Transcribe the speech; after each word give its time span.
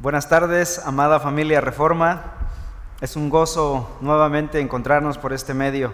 Buenas 0.00 0.30
tardes, 0.30 0.80
amada 0.86 1.20
familia 1.20 1.60
Reforma. 1.60 2.22
Es 3.02 3.16
un 3.16 3.28
gozo 3.28 3.98
nuevamente 4.00 4.58
encontrarnos 4.58 5.18
por 5.18 5.34
este 5.34 5.52
medio 5.52 5.92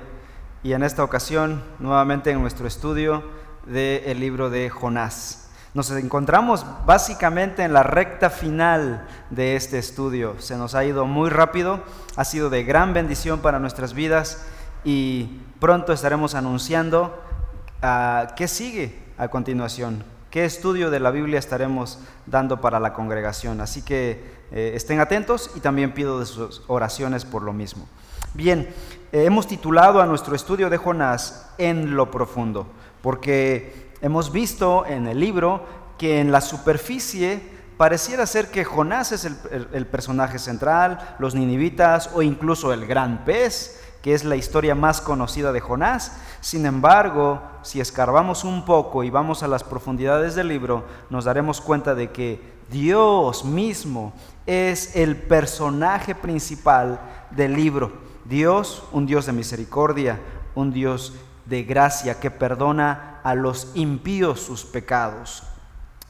y 0.62 0.74
en 0.74 0.84
esta 0.84 1.02
ocasión 1.02 1.64
nuevamente 1.80 2.30
en 2.30 2.40
nuestro 2.40 2.68
estudio 2.68 3.24
del 3.66 4.20
libro 4.20 4.48
de 4.48 4.70
Jonás. 4.70 5.50
Nos 5.74 5.90
encontramos 5.90 6.64
básicamente 6.86 7.64
en 7.64 7.72
la 7.72 7.82
recta 7.82 8.30
final 8.30 9.08
de 9.30 9.56
este 9.56 9.76
estudio. 9.76 10.36
Se 10.38 10.56
nos 10.56 10.76
ha 10.76 10.84
ido 10.84 11.04
muy 11.06 11.28
rápido, 11.28 11.80
ha 12.14 12.24
sido 12.24 12.48
de 12.48 12.62
gran 12.62 12.94
bendición 12.94 13.40
para 13.40 13.58
nuestras 13.58 13.92
vidas 13.92 14.46
y 14.84 15.40
pronto 15.58 15.92
estaremos 15.92 16.36
anunciando 16.36 17.20
ah, 17.82 18.34
qué 18.36 18.46
sigue 18.46 19.02
a 19.18 19.26
continuación, 19.26 20.04
qué 20.30 20.44
estudio 20.44 20.90
de 20.90 21.00
la 21.00 21.10
Biblia 21.10 21.38
estaremos 21.38 21.98
dando 22.26 22.60
para 22.60 22.80
la 22.80 22.92
congregación. 22.92 23.60
Así 23.60 23.82
que 23.82 24.36
eh, 24.50 24.72
estén 24.74 25.00
atentos 25.00 25.50
y 25.54 25.60
también 25.60 25.92
pido 25.92 26.20
de 26.20 26.26
sus 26.26 26.62
oraciones 26.66 27.24
por 27.24 27.42
lo 27.42 27.52
mismo. 27.52 27.88
Bien, 28.34 28.68
eh, 29.12 29.24
hemos 29.24 29.46
titulado 29.46 30.00
a 30.00 30.06
nuestro 30.06 30.36
estudio 30.36 30.68
de 30.70 30.76
Jonás 30.76 31.50
en 31.58 31.96
lo 31.96 32.10
profundo, 32.10 32.66
porque 33.02 33.92
hemos 34.02 34.30
visto 34.32 34.84
en 34.86 35.06
el 35.06 35.20
libro 35.20 35.64
que 35.98 36.20
en 36.20 36.30
la 36.30 36.40
superficie 36.40 37.40
pareciera 37.76 38.26
ser 38.26 38.50
que 38.50 38.64
Jonás 38.64 39.12
es 39.12 39.24
el 39.24 39.86
personaje 39.86 40.38
central, 40.38 41.16
los 41.18 41.34
ninivitas 41.34 42.10
o 42.14 42.22
incluso 42.22 42.72
el 42.72 42.86
gran 42.86 43.24
pez, 43.24 43.85
que 44.06 44.14
es 44.14 44.22
la 44.22 44.36
historia 44.36 44.76
más 44.76 45.00
conocida 45.00 45.50
de 45.50 45.58
Jonás. 45.58 46.12
Sin 46.40 46.64
embargo, 46.64 47.42
si 47.62 47.80
escarbamos 47.80 48.44
un 48.44 48.64
poco 48.64 49.02
y 49.02 49.10
vamos 49.10 49.42
a 49.42 49.48
las 49.48 49.64
profundidades 49.64 50.36
del 50.36 50.46
libro, 50.46 50.84
nos 51.10 51.24
daremos 51.24 51.60
cuenta 51.60 51.92
de 51.96 52.12
que 52.12 52.40
Dios 52.70 53.44
mismo 53.44 54.12
es 54.46 54.94
el 54.94 55.16
personaje 55.16 56.14
principal 56.14 57.00
del 57.32 57.54
libro. 57.54 57.94
Dios, 58.24 58.84
un 58.92 59.06
Dios 59.06 59.26
de 59.26 59.32
misericordia, 59.32 60.20
un 60.54 60.72
Dios 60.72 61.14
de 61.44 61.64
gracia 61.64 62.20
que 62.20 62.30
perdona 62.30 63.18
a 63.24 63.34
los 63.34 63.72
impíos 63.74 64.38
sus 64.38 64.64
pecados. 64.64 65.42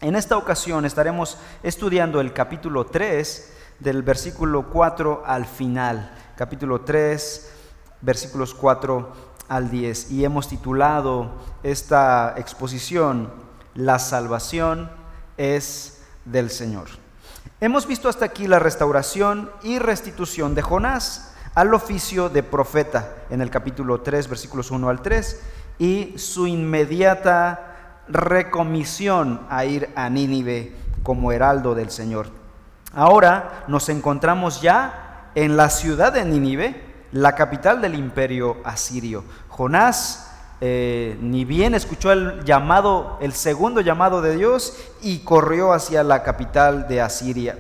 En 0.03 0.16
esta 0.16 0.36
ocasión 0.36 0.84
estaremos 0.84 1.38
estudiando 1.62 2.20
el 2.20 2.34
capítulo 2.34 2.84
3 2.84 3.55
del 3.81 4.03
versículo 4.03 4.69
4 4.69 5.22
al 5.25 5.47
final. 5.47 6.14
Capítulo 6.36 6.83
3 6.83 7.55
versículos 8.00 8.55
4 8.55 9.12
al 9.48 9.70
10. 9.70 10.11
Y 10.11 10.25
hemos 10.25 10.48
titulado 10.48 11.33
esta 11.62 12.34
exposición, 12.36 13.33
La 13.75 13.98
salvación 13.98 14.91
es 15.36 16.03
del 16.25 16.50
Señor. 16.50 16.88
Hemos 17.61 17.86
visto 17.86 18.08
hasta 18.08 18.27
aquí 18.27 18.47
la 18.47 18.58
restauración 18.58 19.50
y 19.62 19.78
restitución 19.78 20.55
de 20.55 20.62
Jonás 20.62 21.33
al 21.55 21.72
oficio 21.72 22.28
de 22.28 22.42
profeta 22.42 23.14
en 23.30 23.41
el 23.41 23.48
capítulo 23.48 24.03
3, 24.03 24.28
versículos 24.28 24.70
1 24.70 24.88
al 24.91 25.00
3, 25.00 25.42
y 25.78 26.14
su 26.19 26.47
inmediata 26.47 28.03
recomisión 28.08 29.47
a 29.48 29.64
ir 29.64 29.91
a 29.97 30.10
Nínive 30.10 30.75
como 31.03 31.33
heraldo 31.33 31.75
del 31.75 31.91
Señor. 31.91 32.28
Ahora 32.92 33.64
nos 33.69 33.88
encontramos 33.88 34.60
ya 34.60 35.31
en 35.34 35.56
la 35.56 35.70
ciudad 35.70 36.12
de 36.12 36.25
Nínive, 36.25 36.86
la 37.17 37.34
capital 37.34 37.81
del 37.81 37.95
imperio 37.95 38.59
asirio. 38.62 39.25
Jonás 39.48 40.31
eh, 40.61 41.17
ni 41.20 41.47
bien 41.47 41.75
escuchó 41.75 42.12
el 42.12 42.45
llamado, 42.45 43.17
el 43.22 43.33
segundo 43.33 43.81
llamado 43.81 44.20
de 44.20 44.36
Dios 44.36 44.77
y 45.00 45.20
corrió 45.20 45.72
hacia 45.72 46.03
la 46.03 46.22
capital 46.22 46.89
de 46.89 47.00
Asiria. 47.00 47.59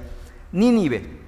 Nínive 0.52 1.18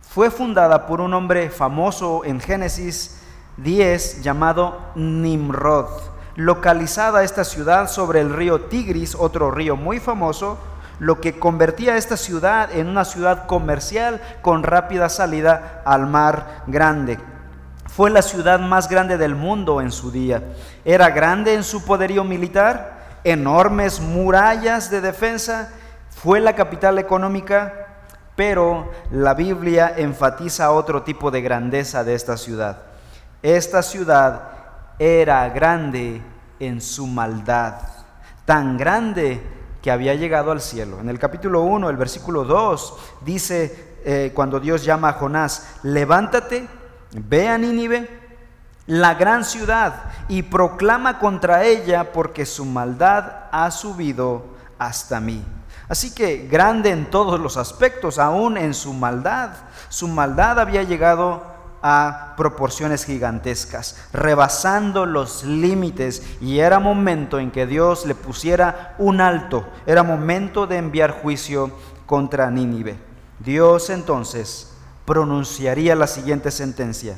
fue 0.00 0.30
fundada 0.30 0.86
por 0.86 1.00
un 1.00 1.12
hombre 1.12 1.50
famoso 1.50 2.24
en 2.24 2.40
Génesis 2.40 3.20
10 3.56 4.22
llamado 4.22 4.78
Nimrod. 4.94 5.88
Localizada 6.36 7.24
esta 7.24 7.42
ciudad 7.42 7.90
sobre 7.90 8.20
el 8.20 8.32
río 8.32 8.62
Tigris, 8.62 9.16
otro 9.18 9.50
río 9.50 9.74
muy 9.74 9.98
famoso, 9.98 10.56
lo 11.00 11.20
que 11.20 11.38
convertía 11.38 11.94
a 11.94 11.96
esta 11.96 12.16
ciudad 12.16 12.70
en 12.72 12.86
una 12.86 13.04
ciudad 13.04 13.46
comercial 13.46 14.20
con 14.40 14.62
rápida 14.62 15.08
salida 15.08 15.82
al 15.84 16.06
mar 16.06 16.62
grande. 16.68 17.18
Fue 17.96 18.10
la 18.10 18.20
ciudad 18.20 18.60
más 18.60 18.90
grande 18.90 19.16
del 19.16 19.34
mundo 19.34 19.80
en 19.80 19.90
su 19.90 20.10
día. 20.10 20.42
Era 20.84 21.08
grande 21.08 21.54
en 21.54 21.64
su 21.64 21.82
poderío 21.82 22.24
militar, 22.24 23.20
enormes 23.24 24.00
murallas 24.00 24.90
de 24.90 25.00
defensa, 25.00 25.70
fue 26.10 26.40
la 26.40 26.54
capital 26.54 26.98
económica, 26.98 27.86
pero 28.36 28.92
la 29.10 29.32
Biblia 29.32 29.94
enfatiza 29.96 30.72
otro 30.72 31.04
tipo 31.04 31.30
de 31.30 31.40
grandeza 31.40 32.04
de 32.04 32.14
esta 32.14 32.36
ciudad. 32.36 32.82
Esta 33.42 33.82
ciudad 33.82 34.42
era 34.98 35.48
grande 35.48 36.20
en 36.60 36.82
su 36.82 37.06
maldad, 37.06 37.76
tan 38.44 38.76
grande 38.76 39.40
que 39.80 39.90
había 39.90 40.14
llegado 40.14 40.50
al 40.52 40.60
cielo. 40.60 41.00
En 41.00 41.08
el 41.08 41.18
capítulo 41.18 41.62
1, 41.62 41.88
el 41.88 41.96
versículo 41.96 42.44
2, 42.44 42.98
dice 43.22 43.96
eh, 44.04 44.32
cuando 44.34 44.60
Dios 44.60 44.84
llama 44.84 45.08
a 45.08 45.12
Jonás, 45.14 45.78
levántate 45.82 46.68
Ve 47.12 47.48
a 47.48 47.58
Nínive, 47.58 48.08
la 48.86 49.14
gran 49.14 49.44
ciudad, 49.44 50.04
y 50.28 50.42
proclama 50.42 51.18
contra 51.18 51.64
ella 51.64 52.12
porque 52.12 52.46
su 52.46 52.64
maldad 52.64 53.44
ha 53.50 53.70
subido 53.70 54.44
hasta 54.78 55.20
mí. 55.20 55.44
Así 55.88 56.12
que 56.14 56.48
grande 56.48 56.90
en 56.90 57.10
todos 57.10 57.38
los 57.38 57.56
aspectos, 57.56 58.18
aún 58.18 58.56
en 58.56 58.74
su 58.74 58.92
maldad. 58.92 59.50
Su 59.88 60.08
maldad 60.08 60.58
había 60.58 60.82
llegado 60.82 61.54
a 61.82 62.34
proporciones 62.36 63.04
gigantescas, 63.04 63.96
rebasando 64.12 65.06
los 65.06 65.44
límites 65.44 66.22
y 66.40 66.58
era 66.58 66.80
momento 66.80 67.38
en 67.38 67.52
que 67.52 67.66
Dios 67.66 68.06
le 68.06 68.16
pusiera 68.16 68.96
un 68.98 69.20
alto, 69.20 69.64
era 69.86 70.02
momento 70.02 70.66
de 70.66 70.78
enviar 70.78 71.12
juicio 71.12 71.70
contra 72.06 72.50
Nínive. 72.50 72.98
Dios 73.38 73.90
entonces 73.90 74.75
pronunciaría 75.06 75.94
la 75.94 76.06
siguiente 76.06 76.50
sentencia. 76.50 77.16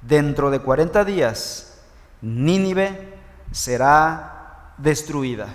Dentro 0.00 0.50
de 0.50 0.60
40 0.60 1.04
días, 1.04 1.82
Nínive 2.22 3.18
será 3.50 4.72
destruida. 4.78 5.48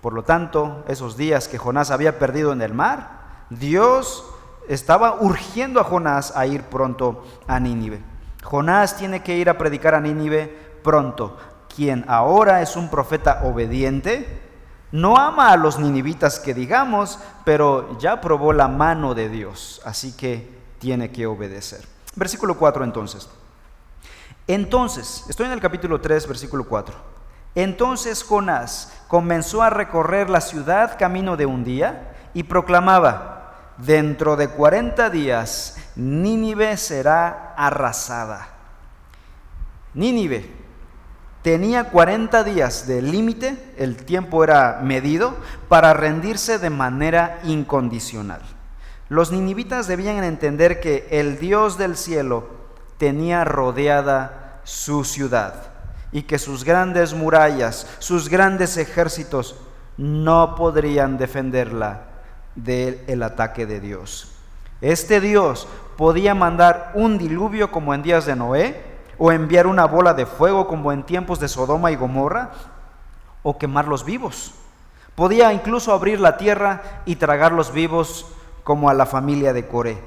Por 0.00 0.12
lo 0.12 0.22
tanto, 0.22 0.84
esos 0.86 1.16
días 1.16 1.48
que 1.48 1.58
Jonás 1.58 1.90
había 1.90 2.18
perdido 2.18 2.52
en 2.52 2.60
el 2.62 2.74
mar, 2.74 3.46
Dios 3.50 4.24
estaba 4.68 5.20
urgiendo 5.20 5.80
a 5.80 5.84
Jonás 5.84 6.36
a 6.36 6.46
ir 6.46 6.62
pronto 6.64 7.24
a 7.46 7.58
Nínive. 7.58 8.02
Jonás 8.42 8.96
tiene 8.96 9.22
que 9.22 9.36
ir 9.36 9.48
a 9.48 9.58
predicar 9.58 9.94
a 9.94 10.00
Nínive 10.00 10.46
pronto. 10.82 11.38
Quien 11.74 12.04
ahora 12.06 12.60
es 12.60 12.76
un 12.76 12.90
profeta 12.90 13.40
obediente, 13.44 14.42
no 14.92 15.16
ama 15.16 15.50
a 15.50 15.56
los 15.56 15.78
ninivitas 15.78 16.38
que 16.38 16.54
digamos, 16.54 17.18
pero 17.44 17.98
ya 17.98 18.20
probó 18.20 18.52
la 18.52 18.68
mano 18.68 19.14
de 19.14 19.28
Dios. 19.28 19.82
Así 19.84 20.16
que 20.16 20.53
tiene 20.84 21.10
que 21.10 21.24
obedecer. 21.24 21.80
Versículo 22.14 22.58
4 22.58 22.84
entonces. 22.84 23.26
Entonces, 24.46 25.24
estoy 25.30 25.46
en 25.46 25.52
el 25.52 25.60
capítulo 25.60 25.98
3, 25.98 26.28
versículo 26.28 26.64
4. 26.64 26.94
Entonces 27.54 28.22
Jonás 28.22 28.92
comenzó 29.08 29.62
a 29.62 29.70
recorrer 29.70 30.28
la 30.28 30.42
ciudad 30.42 30.98
camino 30.98 31.38
de 31.38 31.46
un 31.46 31.64
día 31.64 32.14
y 32.34 32.42
proclamaba, 32.42 33.70
dentro 33.78 34.36
de 34.36 34.48
40 34.48 35.08
días 35.08 35.78
Nínive 35.96 36.76
será 36.76 37.54
arrasada. 37.56 38.48
Nínive 39.94 40.52
tenía 41.40 41.84
40 41.84 42.44
días 42.44 42.86
de 42.86 43.00
límite, 43.00 43.74
el 43.78 43.96
tiempo 44.04 44.44
era 44.44 44.80
medido, 44.82 45.34
para 45.70 45.94
rendirse 45.94 46.58
de 46.58 46.68
manera 46.68 47.40
incondicional. 47.44 48.42
Los 49.14 49.30
ninivitas 49.30 49.86
debían 49.86 50.24
entender 50.24 50.80
que 50.80 51.06
el 51.08 51.38
Dios 51.38 51.78
del 51.78 51.96
cielo 51.96 52.48
tenía 52.98 53.44
rodeada 53.44 54.58
su 54.64 55.04
ciudad 55.04 55.54
y 56.10 56.22
que 56.22 56.36
sus 56.40 56.64
grandes 56.64 57.14
murallas, 57.14 57.86
sus 58.00 58.28
grandes 58.28 58.76
ejércitos 58.76 59.54
no 59.96 60.56
podrían 60.56 61.16
defenderla 61.16 62.06
del 62.56 63.22
ataque 63.22 63.66
de 63.66 63.78
Dios. 63.78 64.32
Este 64.80 65.20
Dios 65.20 65.68
podía 65.96 66.34
mandar 66.34 66.90
un 66.94 67.16
diluvio 67.16 67.70
como 67.70 67.94
en 67.94 68.02
días 68.02 68.26
de 68.26 68.34
Noé, 68.34 68.82
o 69.16 69.30
enviar 69.30 69.68
una 69.68 69.84
bola 69.84 70.12
de 70.14 70.26
fuego 70.26 70.66
como 70.66 70.90
en 70.90 71.04
tiempos 71.04 71.38
de 71.38 71.46
Sodoma 71.46 71.92
y 71.92 71.94
Gomorra, 71.94 72.50
o 73.44 73.58
quemarlos 73.58 74.04
vivos. 74.04 74.54
Podía 75.14 75.52
incluso 75.52 75.92
abrir 75.92 76.18
la 76.18 76.36
tierra 76.36 76.82
y 77.06 77.14
tragarlos 77.14 77.72
vivos 77.72 78.26
como 78.64 78.88
a 78.88 78.94
la 78.94 79.06
familia 79.06 79.52
de 79.52 79.68
Coré. 79.68 79.98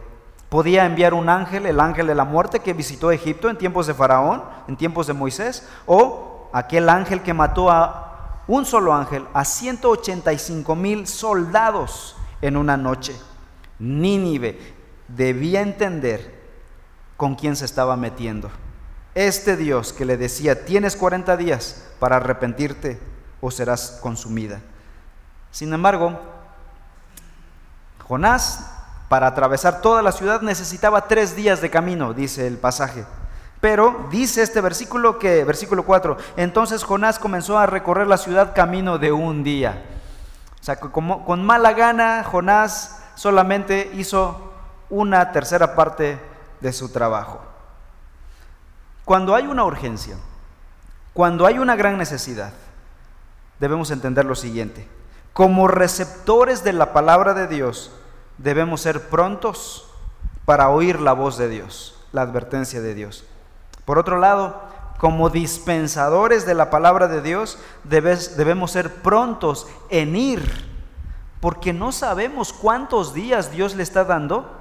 Podía 0.50 0.86
enviar 0.86 1.14
un 1.14 1.30
ángel, 1.30 1.66
el 1.66 1.80
ángel 1.80 2.08
de 2.08 2.16
la 2.16 2.26
muerte 2.26 2.60
que 2.60 2.74
visitó 2.74 3.12
Egipto 3.12 3.50
en 3.50 3.58
tiempos 3.58 3.88
de 3.88 3.94
Faraón, 3.94 4.44
en 4.68 4.76
tiempos 4.76 5.08
de 5.08 5.14
Moisés, 5.14 5.68
o 5.86 6.50
aquel 6.54 6.90
ángel 6.90 7.22
que 7.22 7.34
mató 7.34 7.70
a 7.70 8.44
un 8.48 8.66
solo 8.66 8.94
ángel, 8.94 9.26
a 9.34 9.46
185 9.46 10.76
mil 10.76 11.06
soldados 11.06 12.16
en 12.42 12.58
una 12.58 12.78
noche. 12.78 13.14
Nínive 13.80 14.76
debía 15.08 15.62
entender 15.62 16.38
con 17.18 17.36
quién 17.36 17.56
se 17.56 17.66
estaba 17.66 17.98
metiendo. 17.98 18.50
Este 19.16 19.58
Dios 19.58 19.94
que 19.94 20.06
le 20.06 20.18
decía, 20.18 20.66
tienes 20.66 20.96
40 20.96 21.36
días 21.38 21.84
para 22.00 22.18
arrepentirte 22.18 23.00
o 23.42 23.52
serás 23.52 24.00
consumida. 24.02 24.62
Sin 25.52 25.74
embargo, 25.74 26.20
Jonás, 28.08 28.72
para 29.10 29.28
atravesar 29.28 29.82
toda 29.82 30.02
la 30.02 30.12
ciudad, 30.12 30.42
necesitaba 30.42 31.08
tres 31.08 31.36
días 31.36 31.62
de 31.62 31.70
camino, 31.70 32.14
dice 32.14 32.48
el 32.48 32.58
pasaje. 32.58 33.06
Pero 33.60 34.08
dice 34.12 34.44
este 34.44 34.62
versículo 34.62 35.18
que, 35.18 35.44
versículo 35.44 35.84
4, 35.84 36.18
entonces 36.38 36.84
Jonás 36.84 37.20
comenzó 37.20 37.58
a 37.58 37.66
recorrer 37.66 38.08
la 38.08 38.18
ciudad 38.18 38.54
camino 38.54 38.98
de 38.98 39.12
un 39.12 39.44
día. 39.44 39.84
O 40.62 40.64
sea, 40.64 40.80
con, 40.80 41.24
con 41.24 41.46
mala 41.46 41.74
gana, 41.74 42.24
Jonás 42.24 43.00
solamente 43.16 43.92
hizo 43.96 44.54
una 44.90 45.32
tercera 45.32 45.76
parte 45.76 46.20
de 46.62 46.74
su 46.74 46.90
trabajo. 46.90 47.42
Cuando 49.06 49.36
hay 49.36 49.48
una 49.48 49.64
urgencia, 49.64 50.18
cuando 51.14 51.46
hay 51.46 51.58
una 51.60 51.76
gran 51.76 51.98
necesidad, 51.98 52.52
debemos 53.60 53.90
entender 53.90 54.26
lo 54.26 54.36
siguiente. 54.36 54.88
Como 55.34 55.68
receptores 55.68 56.64
de 56.64 56.74
la 56.74 56.94
palabra 56.94 57.34
de 57.34 57.48
Dios, 57.48 57.92
debemos 58.38 58.82
ser 58.82 59.10
prontos 59.10 59.90
para 60.46 60.70
oír 60.70 61.02
la 61.02 61.14
voz 61.14 61.38
de 61.38 61.50
Dios, 61.50 61.96
la 62.12 62.22
advertencia 62.22 62.82
de 62.82 62.94
Dios. 62.94 63.26
Por 63.86 63.98
otro 63.98 64.20
lado, 64.20 64.62
como 64.98 65.30
dispensadores 65.30 66.46
de 66.46 66.54
la 66.54 66.70
palabra 66.70 67.08
de 67.08 67.22
Dios, 67.22 67.60
debemos 67.84 68.72
ser 68.72 68.96
prontos 68.96 69.68
en 69.90 70.16
ir, 70.16 70.70
porque 71.42 71.74
no 71.74 71.92
sabemos 71.92 72.54
cuántos 72.54 73.14
días 73.14 73.52
Dios 73.52 73.76
le 73.76 73.84
está 73.84 74.04
dando 74.06 74.52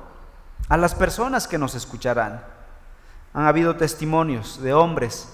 a 0.69 0.76
las 0.76 0.94
personas 0.94 1.46
que 1.46 1.58
nos 1.58 1.75
escucharán. 1.75 2.43
Han 3.32 3.46
habido 3.46 3.76
testimonios 3.76 4.61
de 4.62 4.75
hombres 4.75 5.32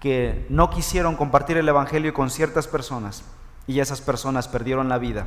que 0.00 0.46
no 0.48 0.70
quisieron 0.70 1.16
compartir 1.16 1.58
el 1.58 1.68
Evangelio 1.68 2.14
con 2.14 2.30
ciertas 2.30 2.66
personas 2.66 3.22
y 3.66 3.80
esas 3.80 4.00
personas 4.00 4.48
perdieron 4.48 4.88
la 4.88 4.98
vida 4.98 5.26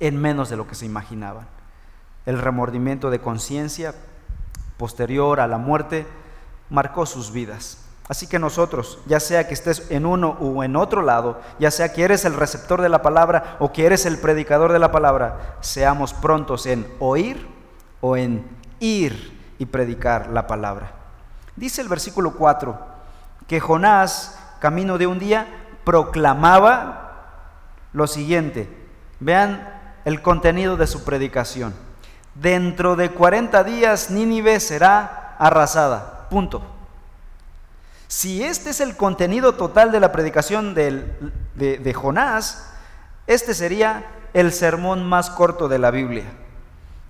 en 0.00 0.16
menos 0.16 0.48
de 0.50 0.56
lo 0.56 0.66
que 0.66 0.74
se 0.74 0.86
imaginaban. 0.86 1.46
El 2.26 2.38
remordimiento 2.38 3.10
de 3.10 3.20
conciencia 3.20 3.94
posterior 4.76 5.40
a 5.40 5.46
la 5.46 5.58
muerte 5.58 6.06
marcó 6.70 7.06
sus 7.06 7.32
vidas. 7.32 7.84
Así 8.08 8.26
que 8.26 8.40
nosotros, 8.40 8.98
ya 9.06 9.20
sea 9.20 9.46
que 9.46 9.54
estés 9.54 9.88
en 9.90 10.04
uno 10.04 10.30
o 10.40 10.64
en 10.64 10.74
otro 10.74 11.02
lado, 11.02 11.40
ya 11.60 11.70
sea 11.70 11.92
que 11.92 12.02
eres 12.02 12.24
el 12.24 12.34
receptor 12.34 12.82
de 12.82 12.88
la 12.88 13.02
palabra 13.02 13.56
o 13.60 13.72
que 13.72 13.86
eres 13.86 14.04
el 14.04 14.18
predicador 14.18 14.72
de 14.72 14.80
la 14.80 14.90
palabra, 14.90 15.56
seamos 15.60 16.12
prontos 16.12 16.66
en 16.66 16.92
oír 16.98 17.46
o 18.00 18.16
en 18.16 18.44
ir 18.80 19.54
y 19.58 19.66
predicar 19.66 20.28
la 20.30 20.48
palabra. 20.48 20.90
Dice 21.54 21.82
el 21.82 21.88
versículo 21.88 22.32
4 22.34 22.76
que 23.46 23.60
Jonás, 23.60 24.38
camino 24.58 24.98
de 24.98 25.06
un 25.06 25.18
día, 25.20 25.46
proclamaba 25.84 27.12
lo 27.92 28.06
siguiente. 28.06 28.68
Vean 29.20 29.79
el 30.04 30.22
contenido 30.22 30.76
de 30.76 30.86
su 30.86 31.04
predicación. 31.04 31.74
Dentro 32.34 32.96
de 32.96 33.10
40 33.10 33.64
días 33.64 34.10
Nínive 34.10 34.60
será 34.60 35.36
arrasada. 35.38 36.28
Punto. 36.30 36.62
Si 38.08 38.42
este 38.42 38.70
es 38.70 38.80
el 38.80 38.96
contenido 38.96 39.54
total 39.54 39.92
de 39.92 40.00
la 40.00 40.12
predicación 40.12 40.74
de, 40.74 41.14
de 41.54 41.94
Jonás, 41.94 42.72
este 43.26 43.54
sería 43.54 44.04
el 44.32 44.52
sermón 44.52 45.06
más 45.06 45.30
corto 45.30 45.68
de 45.68 45.78
la 45.78 45.90
Biblia. 45.90 46.24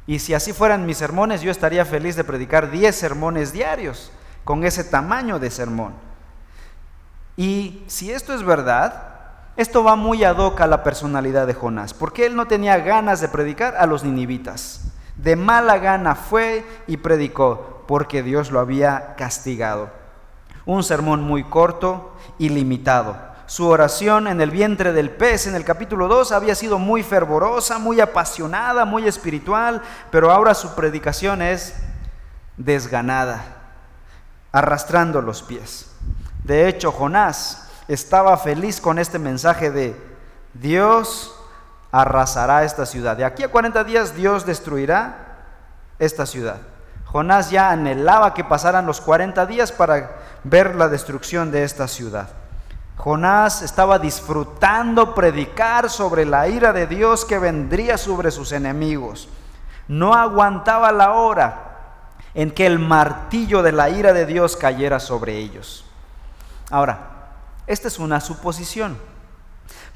Y 0.06 0.19
si 0.19 0.34
así 0.34 0.52
fueran 0.52 0.86
mis 0.86 0.98
sermones, 0.98 1.40
yo 1.40 1.50
estaría 1.50 1.84
feliz 1.84 2.16
de 2.16 2.25
predicar 2.25 2.70
10 2.70 2.94
sermones 2.94 3.52
diarios 3.52 4.10
con 4.44 4.64
ese 4.64 4.84
tamaño 4.84 5.38
de 5.38 5.50
sermón. 5.50 5.94
Y 7.36 7.84
si 7.86 8.10
esto 8.10 8.34
es 8.34 8.43
verdad, 8.43 9.19
esto 9.56 9.85
va 9.85 9.97
muy 9.97 10.25
ad 10.25 10.38
hoc 10.38 10.61
a 10.61 10.67
la 10.67 10.82
personalidad 10.82 11.47
de 11.47 11.55
Jonás, 11.55 11.94
porque 11.94 12.26
él 12.26 12.37
no 12.37 12.47
tenía 12.47 12.79
ganas 12.79 13.20
de 13.20 13.29
predicar 13.29 13.76
a 13.76 13.87
los 13.87 14.05
ninivitas. 14.05 14.82
De 15.17 15.37
mala 15.37 15.79
gana 15.79 16.14
fue 16.14 16.64
y 16.87 16.97
predicó, 16.97 17.85
porque 17.87 18.23
Dios 18.23 18.50
lo 18.50 18.61
había 18.61 19.14
castigado. 19.17 19.91
Un 20.64 20.82
sermón 20.82 21.23
muy 21.23 21.44
corto 21.44 22.14
y 22.38 22.49
limitado 22.49 23.31
su 23.50 23.67
oración 23.67 24.29
en 24.29 24.41
el 24.41 24.52
vientre 24.52 24.93
del 24.93 25.11
pez 25.11 25.49
en 25.49 25.56
el 25.56 25.64
capítulo 25.64 26.06
2 26.06 26.31
había 26.31 26.55
sido 26.55 26.79
muy 26.79 27.03
fervorosa, 27.03 27.81
muy 27.81 28.00
apasionada, 28.00 28.85
muy 28.85 29.08
espiritual, 29.08 29.82
pero 30.12 30.31
ahora 30.31 30.55
su 30.55 30.76
predicación 30.76 31.43
es 31.43 31.75
desganada, 32.56 33.43
arrastrando 34.53 35.20
los 35.20 35.43
pies. 35.43 35.91
De 36.44 36.69
hecho, 36.69 36.93
Jonás 36.93 37.69
estaba 37.90 38.37
feliz 38.37 38.81
con 38.81 39.00
este 39.00 39.19
mensaje 39.19 39.72
de 39.72 40.00
Dios 40.54 41.34
arrasará 41.90 42.62
esta 42.62 42.87
ciudad. 42.87 43.16
De 43.16 43.25
aquí 43.25 43.42
a 43.42 43.48
40 43.48 43.82
días 43.82 44.14
Dios 44.14 44.46
destruirá 44.46 45.38
esta 45.98 46.25
ciudad. 46.25 46.58
Jonás 47.06 47.50
ya 47.50 47.70
anhelaba 47.72 48.32
que 48.32 48.44
pasaran 48.44 48.87
los 48.87 49.00
40 49.00 49.44
días 49.46 49.72
para 49.72 50.19
ver 50.44 50.76
la 50.76 50.88
destrucción 50.88 51.50
de 51.50 51.64
esta 51.64 51.88
ciudad. 51.88 52.28
Jonás 52.96 53.60
estaba 53.62 53.98
disfrutando 53.98 55.12
predicar 55.12 55.90
sobre 55.90 56.25
la 56.25 56.46
ira 56.46 56.72
de 56.72 56.86
Dios 56.86 57.25
que 57.25 57.40
vendría 57.40 57.98
sobre 57.98 58.31
sus 58.31 58.52
enemigos. 58.52 59.28
No 59.88 60.14
aguantaba 60.14 60.93
la 60.93 61.14
hora 61.14 61.72
en 62.34 62.52
que 62.52 62.66
el 62.66 62.78
martillo 62.78 63.64
de 63.64 63.72
la 63.72 63.90
ira 63.90 64.12
de 64.12 64.26
Dios 64.26 64.56
cayera 64.56 65.00
sobre 65.00 65.38
ellos. 65.38 65.84
Ahora, 66.70 67.19
esta 67.70 67.87
es 67.87 68.00
una 68.00 68.20
suposición, 68.20 68.99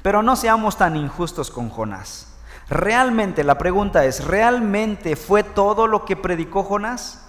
pero 0.01 0.23
no 0.23 0.37
seamos 0.37 0.77
tan 0.77 0.95
injustos 0.95 1.51
con 1.51 1.69
Jonás. 1.69 2.33
Realmente, 2.69 3.43
la 3.43 3.57
pregunta 3.57 4.05
es, 4.05 4.23
¿realmente 4.23 5.17
fue 5.17 5.43
todo 5.43 5.85
lo 5.85 6.05
que 6.05 6.15
predicó 6.15 6.63
Jonás? 6.63 7.27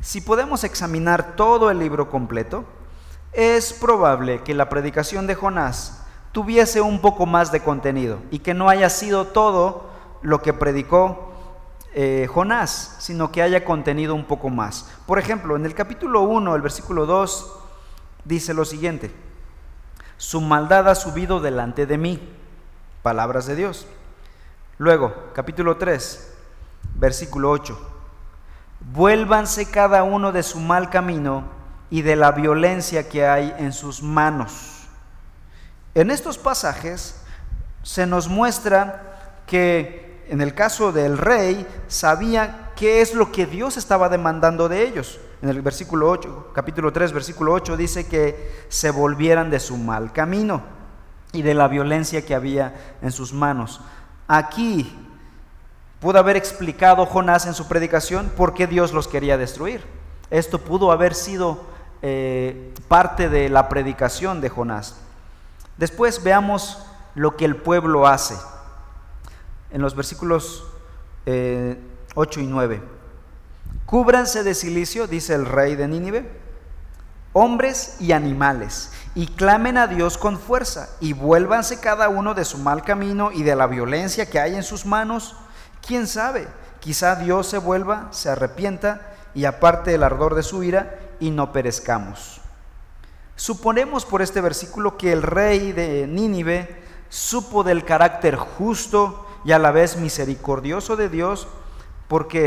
Si 0.00 0.22
podemos 0.22 0.64
examinar 0.64 1.36
todo 1.36 1.70
el 1.70 1.78
libro 1.78 2.08
completo, 2.08 2.64
es 3.32 3.74
probable 3.74 4.42
que 4.42 4.54
la 4.54 4.70
predicación 4.70 5.26
de 5.26 5.34
Jonás 5.34 6.02
tuviese 6.32 6.80
un 6.80 7.02
poco 7.02 7.26
más 7.26 7.52
de 7.52 7.60
contenido 7.60 8.20
y 8.30 8.38
que 8.38 8.54
no 8.54 8.70
haya 8.70 8.88
sido 8.88 9.26
todo 9.26 9.90
lo 10.22 10.40
que 10.40 10.54
predicó 10.54 11.34
eh, 11.92 12.28
Jonás, 12.32 12.96
sino 13.00 13.30
que 13.30 13.42
haya 13.42 13.62
contenido 13.62 14.14
un 14.14 14.24
poco 14.24 14.48
más. 14.48 14.90
Por 15.04 15.18
ejemplo, 15.18 15.54
en 15.54 15.66
el 15.66 15.74
capítulo 15.74 16.22
1, 16.22 16.56
el 16.56 16.62
versículo 16.62 17.04
2, 17.04 17.65
dice 18.26 18.54
lo 18.54 18.64
siguiente, 18.64 19.10
su 20.16 20.40
maldad 20.40 20.88
ha 20.88 20.94
subido 20.94 21.40
delante 21.40 21.86
de 21.86 21.98
mí, 21.98 22.20
palabras 23.02 23.46
de 23.46 23.56
Dios. 23.56 23.86
Luego, 24.78 25.14
capítulo 25.32 25.76
3, 25.76 26.34
versículo 26.96 27.50
8, 27.50 27.78
vuélvanse 28.92 29.70
cada 29.70 30.02
uno 30.02 30.32
de 30.32 30.42
su 30.42 30.58
mal 30.60 30.90
camino 30.90 31.44
y 31.88 32.02
de 32.02 32.16
la 32.16 32.32
violencia 32.32 33.08
que 33.08 33.26
hay 33.26 33.54
en 33.58 33.72
sus 33.72 34.02
manos. 34.02 34.88
En 35.94 36.10
estos 36.10 36.36
pasajes 36.36 37.22
se 37.82 38.06
nos 38.06 38.28
muestra 38.28 39.42
que 39.46 40.24
en 40.28 40.40
el 40.40 40.54
caso 40.54 40.92
del 40.92 41.16
rey 41.16 41.66
sabía 41.86 42.72
qué 42.74 43.00
es 43.00 43.14
lo 43.14 43.30
que 43.30 43.46
Dios 43.46 43.76
estaba 43.76 44.08
demandando 44.08 44.68
de 44.68 44.82
ellos. 44.82 45.20
En 45.42 45.50
el 45.50 45.60
versículo 45.60 46.10
8, 46.10 46.50
capítulo 46.54 46.92
3, 46.92 47.12
versículo 47.12 47.52
8 47.52 47.76
dice 47.76 48.06
que 48.06 48.64
se 48.68 48.90
volvieran 48.90 49.50
de 49.50 49.60
su 49.60 49.76
mal 49.76 50.12
camino 50.12 50.62
y 51.32 51.42
de 51.42 51.54
la 51.54 51.68
violencia 51.68 52.24
que 52.24 52.34
había 52.34 52.96
en 53.02 53.12
sus 53.12 53.32
manos. 53.34 53.80
Aquí 54.28 54.96
pudo 56.00 56.18
haber 56.18 56.36
explicado 56.36 57.04
Jonás 57.04 57.46
en 57.46 57.54
su 57.54 57.68
predicación 57.68 58.32
por 58.34 58.54
qué 58.54 58.66
Dios 58.66 58.92
los 58.92 59.08
quería 59.08 59.36
destruir. 59.36 59.84
Esto 60.30 60.58
pudo 60.58 60.90
haber 60.90 61.14
sido 61.14 61.64
eh, 62.00 62.72
parte 62.88 63.28
de 63.28 63.50
la 63.50 63.68
predicación 63.68 64.40
de 64.40 64.48
Jonás. 64.48 64.96
Después 65.76 66.22
veamos 66.24 66.78
lo 67.14 67.36
que 67.36 67.44
el 67.44 67.56
pueblo 67.56 68.06
hace. 68.06 68.36
En 69.70 69.82
los 69.82 69.94
versículos 69.94 70.64
8 71.24 71.26
eh, 71.26 71.78
y 72.36 72.46
9. 72.46 72.95
Cúbranse 73.86 74.42
de 74.42 74.54
silicio, 74.54 75.06
dice 75.06 75.34
el 75.34 75.46
rey 75.46 75.76
de 75.76 75.86
Nínive, 75.86 76.28
hombres 77.32 77.96
y 78.00 78.10
animales, 78.10 78.90
y 79.14 79.28
clamen 79.28 79.78
a 79.78 79.86
Dios 79.86 80.18
con 80.18 80.40
fuerza, 80.40 80.88
y 81.00 81.12
vuélvanse 81.12 81.78
cada 81.78 82.08
uno 82.08 82.34
de 82.34 82.44
su 82.44 82.58
mal 82.58 82.82
camino 82.82 83.30
y 83.30 83.44
de 83.44 83.54
la 83.54 83.68
violencia 83.68 84.28
que 84.28 84.40
hay 84.40 84.56
en 84.56 84.64
sus 84.64 84.86
manos. 84.86 85.36
¿Quién 85.86 86.08
sabe? 86.08 86.48
Quizá 86.80 87.14
Dios 87.14 87.46
se 87.46 87.58
vuelva, 87.58 88.08
se 88.10 88.28
arrepienta 88.28 89.14
y 89.34 89.44
aparte 89.44 89.94
el 89.94 90.02
ardor 90.02 90.34
de 90.34 90.42
su 90.42 90.64
ira 90.64 90.98
y 91.20 91.30
no 91.30 91.52
perezcamos. 91.52 92.40
Suponemos 93.36 94.04
por 94.04 94.20
este 94.20 94.40
versículo 94.40 94.96
que 94.96 95.12
el 95.12 95.22
rey 95.22 95.70
de 95.70 96.06
Nínive 96.08 96.82
supo 97.08 97.62
del 97.62 97.84
carácter 97.84 98.34
justo 98.34 99.26
y 99.44 99.52
a 99.52 99.60
la 99.60 99.70
vez 99.70 99.96
misericordioso 99.96 100.96
de 100.96 101.08
Dios, 101.08 101.46
porque 102.08 102.46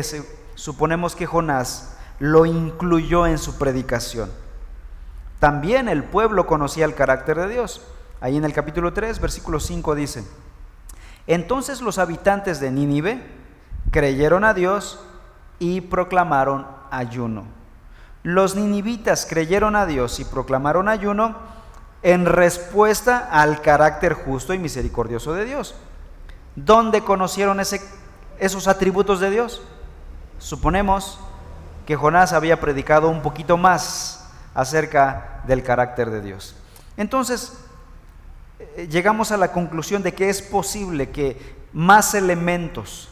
suponemos 0.59 1.15
que 1.15 1.25
Jonás 1.25 1.95
lo 2.19 2.45
incluyó 2.45 3.25
en 3.25 3.37
su 3.37 3.57
predicación. 3.57 4.29
También 5.39 5.87
el 5.87 6.03
pueblo 6.03 6.47
conocía 6.47 6.83
el 6.83 6.95
carácter 6.95 7.39
de 7.39 7.47
Dios. 7.47 7.81
Ahí 8.19 8.35
en 8.35 8.43
el 8.43 8.51
capítulo 8.51 8.91
3, 8.91 9.21
versículo 9.21 9.61
5 9.61 9.95
dice, 9.95 10.27
entonces 11.27 11.79
los 11.79 11.97
habitantes 11.97 12.59
de 12.59 12.71
Nínive 12.71 13.25
creyeron 13.89 14.43
a 14.43 14.53
Dios 14.53 14.99
y 15.59 15.79
proclamaron 15.79 16.67
ayuno. 16.91 17.45
Los 18.23 18.57
ninivitas 18.57 19.25
creyeron 19.25 19.77
a 19.77 19.85
Dios 19.85 20.19
y 20.19 20.25
proclamaron 20.25 20.89
ayuno 20.89 21.37
en 22.01 22.25
respuesta 22.25 23.29
al 23.31 23.61
carácter 23.61 24.11
justo 24.11 24.53
y 24.53 24.59
misericordioso 24.59 25.33
de 25.33 25.45
Dios. 25.45 25.75
¿Dónde 26.57 27.01
conocieron 27.01 27.61
esos 27.61 28.67
atributos 28.67 29.21
de 29.21 29.29
Dios? 29.29 29.61
Suponemos 30.39 31.19
que 31.85 31.95
Jonás 31.95 32.33
había 32.33 32.59
predicado 32.59 33.09
un 33.09 33.21
poquito 33.21 33.57
más 33.57 34.29
acerca 34.53 35.41
del 35.45 35.63
carácter 35.63 36.09
de 36.09 36.21
Dios. 36.21 36.55
Entonces, 36.97 37.53
eh, 38.59 38.87
llegamos 38.89 39.31
a 39.31 39.37
la 39.37 39.51
conclusión 39.51 40.03
de 40.03 40.13
que 40.13 40.29
es 40.29 40.41
posible 40.41 41.09
que 41.09 41.55
más 41.73 42.13
elementos 42.13 43.09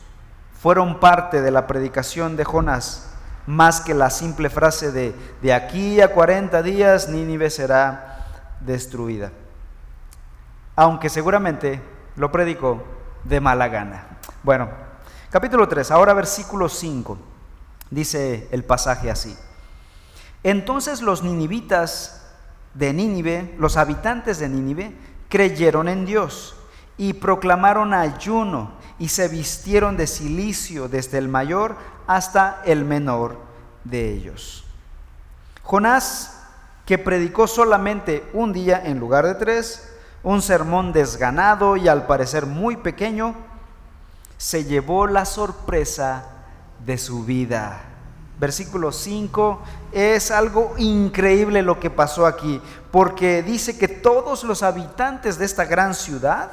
fueron 0.59 0.99
parte 0.99 1.41
de 1.41 1.51
la 1.51 1.67
predicación 1.67 2.35
de 2.35 2.43
Jonás, 2.43 3.11
más 3.45 3.81
que 3.81 3.93
la 3.93 4.09
simple 4.09 4.49
frase 4.49 4.91
de, 4.91 5.15
de 5.41 5.53
aquí 5.53 6.01
a 6.01 6.13
40 6.13 6.61
días 6.63 7.07
Nínive 7.09 7.49
será 7.49 8.25
destruida. 8.61 9.31
Aunque 10.75 11.09
seguramente 11.09 11.81
lo 12.15 12.31
predicó 12.31 12.83
de 13.23 13.39
mala 13.39 13.67
gana. 13.67 14.05
Bueno, 14.43 14.69
capítulo 15.37 15.67
3, 15.67 15.91
ahora 15.91 16.15
versículo 16.15 16.67
5, 16.67 17.15
dice 17.91 18.47
el 18.49 18.63
pasaje 18.63 19.11
así. 19.11 19.37
Entonces 20.41 21.03
los 21.03 21.21
ninivitas 21.21 22.25
de 22.73 22.91
Nínive, 22.91 23.53
los 23.59 23.77
habitantes 23.77 24.39
de 24.39 24.49
Nínive, 24.49 24.95
creyeron 25.29 25.89
en 25.89 26.07
Dios 26.07 26.55
y 26.97 27.13
proclamaron 27.13 27.93
ayuno 27.93 28.71
y 28.97 29.09
se 29.09 29.27
vistieron 29.27 29.95
de 29.95 30.07
silicio 30.07 30.89
desde 30.89 31.19
el 31.19 31.27
mayor 31.27 31.75
hasta 32.07 32.63
el 32.65 32.83
menor 32.83 33.37
de 33.83 34.13
ellos. 34.13 34.65
Jonás, 35.61 36.47
que 36.87 36.97
predicó 36.97 37.45
solamente 37.45 38.27
un 38.33 38.53
día 38.53 38.81
en 38.83 38.97
lugar 38.97 39.27
de 39.27 39.35
tres, 39.35 39.87
un 40.23 40.41
sermón 40.41 40.93
desganado 40.93 41.77
y 41.77 41.87
al 41.87 42.07
parecer 42.07 42.47
muy 42.47 42.77
pequeño, 42.77 43.35
se 44.37 44.65
llevó 44.65 45.07
la 45.07 45.25
sorpresa 45.25 46.25
de 46.85 46.97
su 46.97 47.23
vida. 47.25 47.81
Versículo 48.39 48.91
5 48.91 49.63
es 49.91 50.29
algo 50.29 50.75
increíble 50.77 51.63
lo 51.63 51.79
que 51.79 51.89
pasó 51.89 52.25
aquí, 52.27 52.61
porque 52.91 53.41
dice 53.41 53.77
que 53.77 53.87
todos 53.87 54.43
los 54.43 54.61
habitantes 54.61 55.39
de 55.39 55.45
esta 55.45 55.65
gran 55.65 55.95
ciudad 55.95 56.51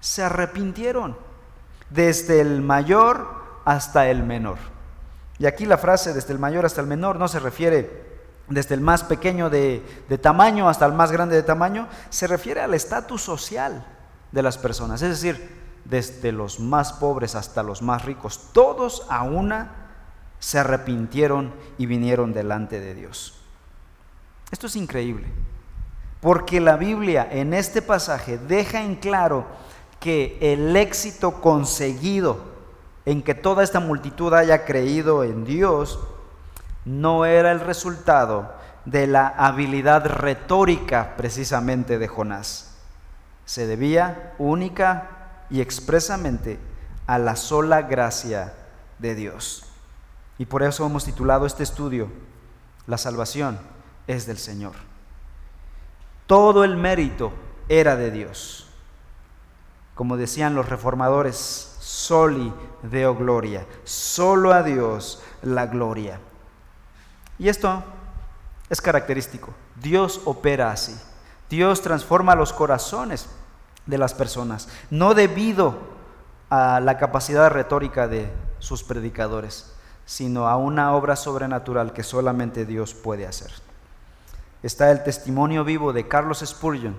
se 0.00 0.24
arrepintieron, 0.24 1.16
desde 1.90 2.40
el 2.40 2.60
mayor 2.60 3.28
hasta 3.64 4.08
el 4.08 4.24
menor. 4.24 4.58
Y 5.38 5.46
aquí 5.46 5.64
la 5.64 5.78
frase 5.78 6.12
desde 6.12 6.32
el 6.32 6.38
mayor 6.38 6.66
hasta 6.66 6.80
el 6.80 6.86
menor 6.86 7.16
no 7.16 7.28
se 7.28 7.38
refiere 7.38 8.10
desde 8.48 8.74
el 8.74 8.80
más 8.80 9.04
pequeño 9.04 9.48
de, 9.48 9.82
tamaño 10.20 10.68
hasta 10.68 10.84
el 10.84 10.92
más 10.92 11.12
grande 11.12 11.36
de 11.36 11.42
tamaño, 11.42 11.88
se 12.10 12.26
refiere 12.26 12.60
al 12.60 12.74
estatus 12.74 13.22
social 13.22 13.86
de 14.32 14.42
las 14.42 14.58
personas. 14.58 15.00
Es 15.02 15.10
decir, 15.10 15.59
desde 15.84 16.32
los 16.32 16.60
más 16.60 16.92
pobres 16.92 17.34
hasta 17.34 17.62
los 17.62 17.82
más 17.82 18.04
ricos, 18.04 18.50
todos 18.52 19.06
a 19.08 19.22
una 19.22 19.72
se 20.38 20.58
arrepintieron 20.58 21.52
y 21.78 21.86
vinieron 21.86 22.32
delante 22.32 22.80
de 22.80 22.94
Dios. 22.94 23.34
Esto 24.50 24.66
es 24.66 24.76
increíble, 24.76 25.26
porque 26.20 26.60
la 26.60 26.76
Biblia 26.76 27.28
en 27.30 27.54
este 27.54 27.82
pasaje 27.82 28.38
deja 28.38 28.82
en 28.82 28.96
claro 28.96 29.46
que 30.00 30.38
el 30.40 30.74
éxito 30.76 31.40
conseguido 31.40 32.50
en 33.04 33.22
que 33.22 33.34
toda 33.34 33.62
esta 33.62 33.80
multitud 33.80 34.32
haya 34.34 34.64
creído 34.64 35.24
en 35.24 35.44
Dios 35.44 36.00
no 36.84 37.26
era 37.26 37.52
el 37.52 37.60
resultado 37.60 38.52
de 38.84 39.06
la 39.06 39.28
habilidad 39.28 40.06
retórica 40.06 41.14
precisamente 41.16 41.98
de 41.98 42.08
Jonás. 42.08 42.78
Se 43.44 43.66
debía 43.66 44.34
única 44.38 45.19
y 45.50 45.60
expresamente 45.60 46.58
a 47.06 47.18
la 47.18 47.36
sola 47.36 47.82
gracia 47.82 48.54
de 48.98 49.14
Dios. 49.14 49.64
Y 50.38 50.46
por 50.46 50.62
eso 50.62 50.86
hemos 50.86 51.04
titulado 51.04 51.44
este 51.44 51.62
estudio, 51.62 52.08
La 52.86 52.96
salvación 52.96 53.58
es 54.06 54.26
del 54.26 54.38
Señor. 54.38 54.72
Todo 56.26 56.64
el 56.64 56.76
mérito 56.76 57.32
era 57.68 57.96
de 57.96 58.10
Dios. 58.10 58.68
Como 59.94 60.16
decían 60.16 60.54
los 60.54 60.68
reformadores, 60.68 61.76
soli 61.80 62.52
deo 62.82 63.16
gloria, 63.16 63.66
solo 63.84 64.52
a 64.52 64.62
Dios 64.62 65.22
la 65.42 65.66
gloria. 65.66 66.20
Y 67.38 67.48
esto 67.48 67.82
es 68.68 68.80
característico. 68.80 69.52
Dios 69.76 70.20
opera 70.24 70.70
así. 70.70 70.96
Dios 71.48 71.82
transforma 71.82 72.34
los 72.34 72.52
corazones 72.52 73.28
de 73.90 73.98
las 73.98 74.14
personas, 74.14 74.68
no 74.90 75.14
debido 75.14 75.78
a 76.48 76.80
la 76.80 76.96
capacidad 76.96 77.50
retórica 77.50 78.08
de 78.08 78.30
sus 78.58 78.82
predicadores, 78.82 79.72
sino 80.06 80.48
a 80.48 80.56
una 80.56 80.94
obra 80.94 81.16
sobrenatural 81.16 81.92
que 81.92 82.02
solamente 82.02 82.64
Dios 82.64 82.94
puede 82.94 83.26
hacer. 83.26 83.50
Está 84.62 84.90
el 84.90 85.02
testimonio 85.02 85.64
vivo 85.64 85.92
de 85.92 86.08
Carlos 86.08 86.42
Spurgeon, 86.44 86.96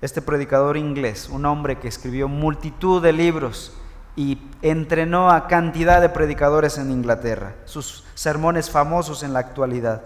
este 0.00 0.22
predicador 0.22 0.76
inglés, 0.76 1.28
un 1.30 1.46
hombre 1.46 1.78
que 1.78 1.88
escribió 1.88 2.28
multitud 2.28 3.02
de 3.02 3.12
libros 3.12 3.72
y 4.16 4.38
entrenó 4.62 5.30
a 5.30 5.46
cantidad 5.46 6.00
de 6.00 6.08
predicadores 6.08 6.78
en 6.78 6.90
Inglaterra, 6.90 7.54
sus 7.64 8.04
sermones 8.14 8.70
famosos 8.70 9.22
en 9.22 9.32
la 9.32 9.40
actualidad. 9.40 10.02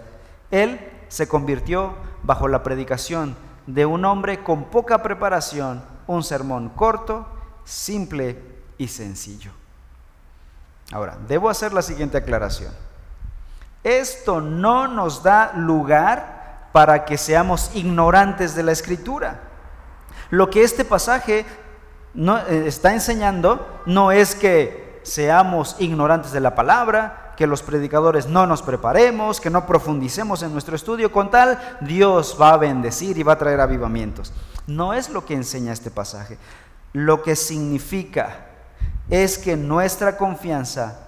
Él 0.51 0.79
se 1.07 1.27
convirtió 1.27 1.93
bajo 2.23 2.47
la 2.47 2.63
predicación 2.63 3.35
de 3.67 3.85
un 3.85 4.05
hombre 4.05 4.43
con 4.43 4.65
poca 4.65 5.01
preparación, 5.01 5.81
un 6.07 6.23
sermón 6.23 6.69
corto, 6.69 7.25
simple 7.63 8.41
y 8.77 8.87
sencillo. 8.87 9.51
Ahora, 10.91 11.17
debo 11.27 11.49
hacer 11.49 11.73
la 11.73 11.81
siguiente 11.81 12.17
aclaración. 12.17 12.73
Esto 13.83 14.41
no 14.41 14.87
nos 14.87 15.23
da 15.23 15.53
lugar 15.53 16.69
para 16.71 17.05
que 17.05 17.17
seamos 17.17 17.71
ignorantes 17.73 18.55
de 18.55 18.63
la 18.63 18.71
escritura. 18.71 19.39
Lo 20.29 20.49
que 20.49 20.63
este 20.63 20.85
pasaje 20.85 21.45
no, 22.13 22.37
eh, 22.39 22.67
está 22.67 22.93
enseñando 22.93 23.81
no 23.85 24.11
es 24.11 24.35
que 24.35 24.99
seamos 25.03 25.75
ignorantes 25.79 26.31
de 26.31 26.39
la 26.39 26.55
palabra, 26.55 27.30
que 27.41 27.47
los 27.47 27.63
predicadores 27.63 28.27
no 28.27 28.45
nos 28.45 28.61
preparemos, 28.61 29.41
que 29.41 29.49
no 29.49 29.65
profundicemos 29.65 30.43
en 30.43 30.53
nuestro 30.53 30.75
estudio, 30.75 31.11
con 31.11 31.31
tal 31.31 31.57
Dios 31.81 32.37
va 32.39 32.53
a 32.53 32.57
bendecir 32.57 33.17
y 33.17 33.23
va 33.23 33.33
a 33.33 33.37
traer 33.39 33.59
avivamientos. 33.59 34.31
No 34.67 34.93
es 34.93 35.09
lo 35.09 35.25
que 35.25 35.33
enseña 35.33 35.73
este 35.73 35.89
pasaje. 35.89 36.37
Lo 36.93 37.23
que 37.23 37.35
significa 37.35 38.45
es 39.09 39.39
que 39.39 39.57
nuestra 39.57 40.17
confianza 40.17 40.99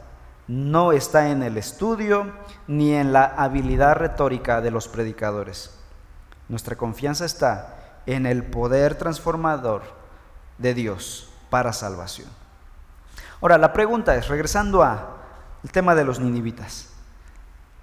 no 0.48 0.92
está 0.92 1.30
en 1.30 1.44
el 1.44 1.56
estudio 1.56 2.32
ni 2.66 2.96
en 2.96 3.14
la 3.14 3.26
habilidad 3.26 3.96
retórica 3.98 4.60
de 4.60 4.72
los 4.72 4.88
predicadores. 4.88 5.70
Nuestra 6.50 6.76
confianza 6.76 7.26
está 7.26 7.76
en 8.08 8.26
el 8.26 8.44
poder 8.44 8.96
transformador 8.96 9.84
de 10.58 10.74
Dios 10.74 11.30
para 11.52 11.74
salvación. 11.74 12.30
Ahora, 13.40 13.60
la 13.60 13.72
pregunta 13.72 14.16
es, 14.16 14.30
regresando 14.30 14.82
al 15.64 15.72
tema 15.72 15.96
de 15.96 16.04
los 16.04 16.20
ninivitas, 16.20 16.90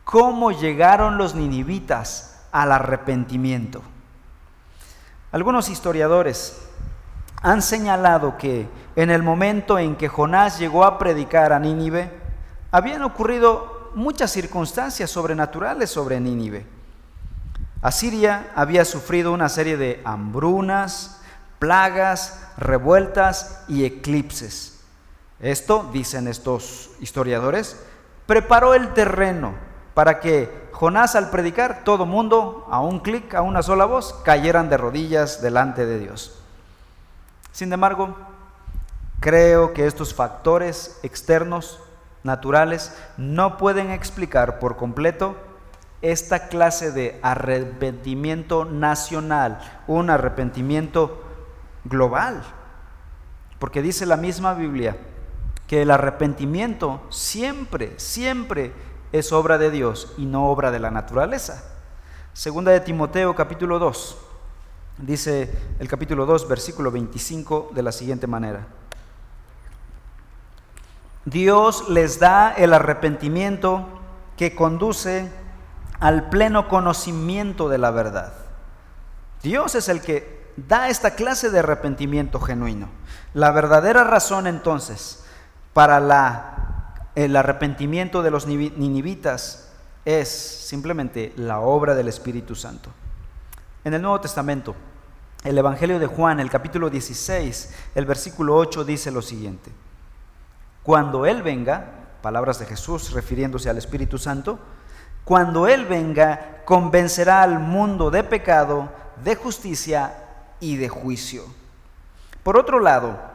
¿cómo 0.04 0.52
llegaron 0.52 1.16
los 1.18 1.34
ninivitas 1.34 2.40
al 2.52 2.72
arrepentimiento? 2.72 3.82
Algunos 5.32 5.68
historiadores 5.68 6.60
han 7.42 7.62
señalado 7.62 8.36
que 8.36 8.68
en 8.96 9.10
el 9.10 9.22
momento 9.22 9.78
en 9.78 9.96
que 9.96 10.08
Jonás 10.08 10.58
llegó 10.58 10.84
a 10.84 10.98
predicar 10.98 11.52
a 11.52 11.58
Nínive, 11.58 12.10
habían 12.70 13.02
ocurrido 13.02 13.90
muchas 13.94 14.30
circunstancias 14.30 15.10
sobrenaturales 15.10 15.90
sobre 15.90 16.20
Nínive. 16.20 16.66
Asiria 17.82 18.50
había 18.54 18.84
sufrido 18.84 19.32
una 19.32 19.48
serie 19.48 19.76
de 19.76 20.02
hambrunas, 20.04 21.22
plagas, 21.58 22.46
revueltas 22.58 23.64
y 23.68 23.84
eclipses. 23.84 24.69
Esto, 25.40 25.88
dicen 25.92 26.28
estos 26.28 26.90
historiadores, 27.00 27.82
preparó 28.26 28.74
el 28.74 28.92
terreno 28.92 29.54
para 29.94 30.20
que 30.20 30.68
Jonás 30.72 31.16
al 31.16 31.30
predicar, 31.30 31.82
todo 31.84 32.06
mundo, 32.06 32.66
a 32.70 32.80
un 32.80 33.00
clic, 33.00 33.34
a 33.34 33.42
una 33.42 33.62
sola 33.62 33.84
voz, 33.84 34.14
cayeran 34.24 34.68
de 34.68 34.76
rodillas 34.76 35.42
delante 35.42 35.86
de 35.86 35.98
Dios. 35.98 36.42
Sin 37.52 37.72
embargo, 37.72 38.16
Creo 39.20 39.74
que 39.74 39.86
estos 39.86 40.14
factores 40.14 40.98
externos, 41.02 41.78
naturales, 42.22 42.96
no 43.18 43.58
pueden 43.58 43.90
explicar 43.90 44.58
por 44.58 44.76
completo 44.76 45.36
esta 46.00 46.48
clase 46.48 46.90
de 46.90 47.20
arrepentimiento 47.22 48.64
nacional, 48.64 49.60
un 49.86 50.08
arrepentimiento 50.08 51.22
global. 51.84 52.42
Porque 53.58 53.82
dice 53.82 54.06
la 54.06 54.16
misma 54.16 54.54
Biblia 54.54 54.96
que 55.70 55.82
el 55.82 55.92
arrepentimiento 55.92 57.00
siempre, 57.10 57.94
siempre 57.96 58.72
es 59.12 59.30
obra 59.30 59.56
de 59.56 59.70
Dios 59.70 60.12
y 60.18 60.26
no 60.26 60.48
obra 60.48 60.72
de 60.72 60.80
la 60.80 60.90
naturaleza. 60.90 61.62
Segunda 62.32 62.72
de 62.72 62.80
Timoteo 62.80 63.36
capítulo 63.36 63.78
2. 63.78 64.18
Dice 64.98 65.56
el 65.78 65.86
capítulo 65.86 66.26
2 66.26 66.48
versículo 66.48 66.90
25 66.90 67.70
de 67.72 67.84
la 67.84 67.92
siguiente 67.92 68.26
manera. 68.26 68.66
Dios 71.24 71.88
les 71.88 72.18
da 72.18 72.52
el 72.52 72.74
arrepentimiento 72.74 73.86
que 74.36 74.56
conduce 74.56 75.30
al 76.00 76.30
pleno 76.30 76.66
conocimiento 76.66 77.68
de 77.68 77.78
la 77.78 77.92
verdad. 77.92 78.32
Dios 79.40 79.76
es 79.76 79.88
el 79.88 80.00
que 80.00 80.52
da 80.56 80.88
esta 80.88 81.14
clase 81.14 81.48
de 81.48 81.60
arrepentimiento 81.60 82.40
genuino. 82.40 82.88
La 83.34 83.52
verdadera 83.52 84.02
razón 84.02 84.48
entonces 84.48 85.20
para 85.72 86.00
la, 86.00 87.10
el 87.14 87.36
arrepentimiento 87.36 88.22
de 88.22 88.30
los 88.30 88.46
ninivitas 88.46 89.72
es 90.04 90.28
simplemente 90.28 91.32
la 91.36 91.60
obra 91.60 91.94
del 91.94 92.08
Espíritu 92.08 92.54
Santo. 92.54 92.90
En 93.84 93.94
el 93.94 94.02
Nuevo 94.02 94.20
Testamento, 94.20 94.74
el 95.44 95.56
Evangelio 95.56 95.98
de 95.98 96.06
Juan, 96.06 96.40
el 96.40 96.50
capítulo 96.50 96.90
16, 96.90 97.74
el 97.94 98.06
versículo 98.06 98.56
8 98.56 98.84
dice 98.84 99.10
lo 99.10 99.22
siguiente. 99.22 99.70
Cuando 100.82 101.26
Él 101.26 101.42
venga, 101.42 101.92
palabras 102.22 102.58
de 102.58 102.66
Jesús 102.66 103.12
refiriéndose 103.12 103.70
al 103.70 103.78
Espíritu 103.78 104.18
Santo, 104.18 104.58
cuando 105.24 105.66
Él 105.66 105.86
venga, 105.86 106.62
convencerá 106.64 107.42
al 107.42 107.58
mundo 107.58 108.10
de 108.10 108.24
pecado, 108.24 108.90
de 109.22 109.36
justicia 109.36 110.14
y 110.60 110.76
de 110.76 110.88
juicio. 110.88 111.44
Por 112.42 112.58
otro 112.58 112.80
lado, 112.80 113.29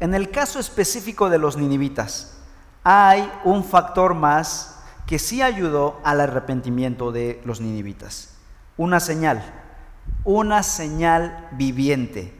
en 0.00 0.14
el 0.14 0.30
caso 0.30 0.60
específico 0.60 1.28
de 1.28 1.38
los 1.38 1.56
ninivitas, 1.56 2.34
hay 2.84 3.30
un 3.44 3.64
factor 3.64 4.14
más 4.14 4.76
que 5.06 5.18
sí 5.18 5.42
ayudó 5.42 6.00
al 6.04 6.20
arrepentimiento 6.20 7.12
de 7.12 7.40
los 7.44 7.60
ninivitas. 7.60 8.34
Una 8.76 9.00
señal, 9.00 9.42
una 10.24 10.62
señal 10.62 11.48
viviente, 11.52 12.34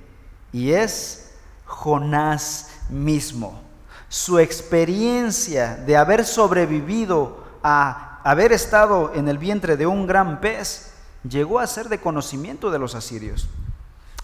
y 0.52 0.72
es 0.72 1.32
Jonás 1.64 2.70
mismo. 2.88 3.60
Su 4.08 4.38
experiencia 4.38 5.76
de 5.76 5.96
haber 5.96 6.24
sobrevivido 6.24 7.44
a 7.62 8.20
haber 8.24 8.52
estado 8.52 9.12
en 9.14 9.28
el 9.28 9.38
vientre 9.38 9.76
de 9.76 9.86
un 9.86 10.06
gran 10.06 10.40
pez 10.40 10.92
llegó 11.28 11.58
a 11.58 11.66
ser 11.66 11.88
de 11.88 11.98
conocimiento 11.98 12.70
de 12.70 12.78
los 12.78 12.94
asirios. 12.94 13.48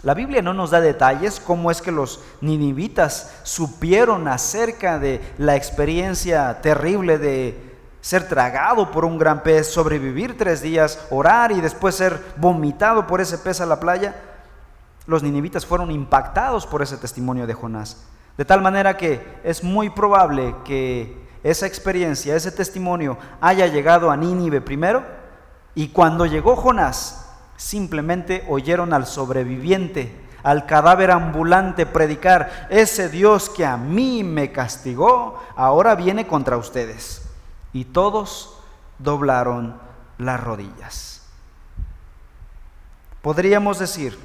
La 0.05 0.13
Biblia 0.13 0.43
no 0.43 0.53
nos 0.53 0.71
da 0.71 0.83
detalles 0.83 1.41
cómo 1.41 1.71
es 1.71 1.81
que 1.81 1.91
los 1.91 2.21
ninivitas 2.43 3.33
supieron 3.43 4.29
acerca 4.29 4.99
de 4.99 5.23
la 5.39 5.57
experiencia 5.57 6.61
terrible 6.61 7.17
de 7.17 7.75
ser 8.03 8.29
tragado 8.29 8.91
por 8.91 9.07
un 9.07 9.17
gran 9.17 9.43
pez, 9.43 9.73
sobrevivir 9.73 10.37
tres 10.37 10.61
días, 10.61 11.07
orar 11.11 11.53
y 11.53 11.63
después 11.63 11.95
ser 11.95 12.23
vomitado 12.37 13.07
por 13.07 13.23
ese 13.23 13.39
pez 13.39 13.63
a 13.63 13.67
la 13.67 13.81
playa. 13.81 14.15
Los 15.07 15.23
ninivitas 15.23 15.65
fueron 15.65 15.91
impactados 15.91 16.67
por 16.67 16.83
ese 16.83 16.99
testimonio 16.99 17.47
de 17.47 17.55
Jonás. 17.55 18.07
De 18.37 18.45
tal 18.45 18.61
manera 18.61 18.99
que 18.99 19.27
es 19.43 19.65
muy 19.65 19.89
probable 19.89 20.55
que 20.67 21.17
esa 21.43 21.67
experiencia, 21.67 22.37
ese 22.37 22.53
testimonio 22.53 23.17
haya 23.41 23.69
llegado 23.69 24.11
a 24.11 24.19
Nínive 24.19 24.61
primero 24.61 25.03
y 25.75 25.89
cuando 25.89 26.27
llegó 26.27 26.57
Jonás, 26.57 27.24
Simplemente 27.65 28.45
oyeron 28.47 28.93
al 28.93 29.07
sobreviviente, 29.07 30.15
al 30.43 30.67
cadáver 30.67 31.11
ambulante 31.11 31.87
predicar, 31.87 32.67
ese 32.69 33.09
Dios 33.09 33.49
que 33.49 33.65
a 33.65 33.79
mí 33.79 34.23
me 34.23 34.53
castigó, 34.53 35.43
ahora 35.57 35.95
viene 35.95 36.27
contra 36.27 36.59
ustedes. 36.59 37.23
Y 37.73 37.87
todos 37.87 38.59
doblaron 38.99 39.81
las 40.19 40.45
rodillas. 40.45 41.23
Podríamos 43.23 43.79
decir 43.79 44.19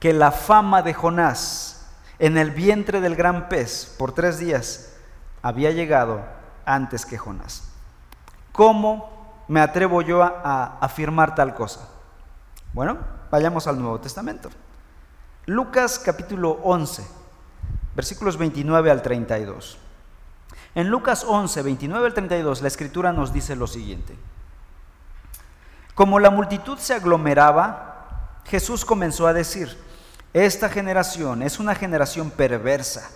que 0.00 0.12
la 0.12 0.32
fama 0.32 0.82
de 0.82 0.94
Jonás 0.94 1.86
en 2.18 2.38
el 2.38 2.50
vientre 2.50 3.00
del 3.00 3.14
gran 3.14 3.48
pez 3.48 3.94
por 3.96 4.14
tres 4.14 4.40
días 4.40 4.96
había 5.42 5.70
llegado 5.70 6.24
antes 6.66 7.06
que 7.06 7.18
Jonás. 7.18 7.68
¿Cómo 8.50 9.44
me 9.46 9.60
atrevo 9.60 10.02
yo 10.02 10.24
a, 10.24 10.78
afirmar 10.80 11.36
tal 11.36 11.54
cosa? 11.54 11.88
Bueno, 12.72 12.98
vayamos 13.30 13.66
al 13.66 13.78
Nuevo 13.78 14.00
Testamento. 14.00 14.48
Lucas 15.44 15.98
capítulo 15.98 16.52
11, 16.62 17.04
versículos 17.94 18.38
29 18.38 18.90
al 18.90 19.02
32. 19.02 19.76
En 20.74 20.88
Lucas 20.88 21.24
11, 21.28 21.60
29 21.60 22.06
al 22.06 22.14
32, 22.14 22.62
la 22.62 22.68
escritura 22.68 23.12
nos 23.12 23.32
dice 23.32 23.56
lo 23.56 23.66
siguiente. 23.66 24.16
Como 25.94 26.18
la 26.18 26.30
multitud 26.30 26.78
se 26.78 26.94
aglomeraba, 26.94 28.40
Jesús 28.46 28.86
comenzó 28.86 29.26
a 29.26 29.34
decir, 29.34 29.76
esta 30.32 30.70
generación 30.70 31.42
es 31.42 31.58
una 31.58 31.74
generación 31.74 32.30
perversa, 32.30 33.10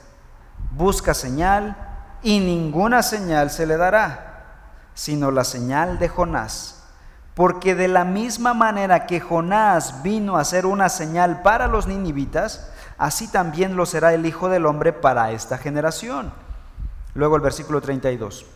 busca 0.73 1.15
señal 1.15 1.77
y 2.23 2.41
ninguna 2.41 3.03
señal 3.03 3.51
se 3.51 3.67
le 3.67 3.79
dará, 3.79 4.45
sino 4.93 5.31
la 5.31 5.45
señal 5.45 5.99
de 5.99 6.11
Jonás. 6.11 6.76
Porque 7.37 7.75
de 7.75 7.87
la 7.87 8.07
misma 8.07 8.55
manera 8.55 9.07
que 9.07 9.21
Jonás 9.21 10.03
vino 10.03 10.39
a 10.39 10.45
ser 10.45 10.65
una 10.65 10.89
señal 10.89 11.43
para 11.43 11.67
los 11.67 11.87
ninivitas, 11.87 12.73
así 12.97 13.29
también 13.31 13.77
lo 13.77 13.85
será 13.85 14.15
el 14.15 14.25
Hijo 14.25 14.49
del 14.49 14.65
Hombre 14.65 14.95
para 14.95 15.31
esta 15.33 15.59
generación. 15.59 16.33
Luego 17.13 17.37
el 17.37 17.43
versículo 17.43 17.83
32. 17.83 18.47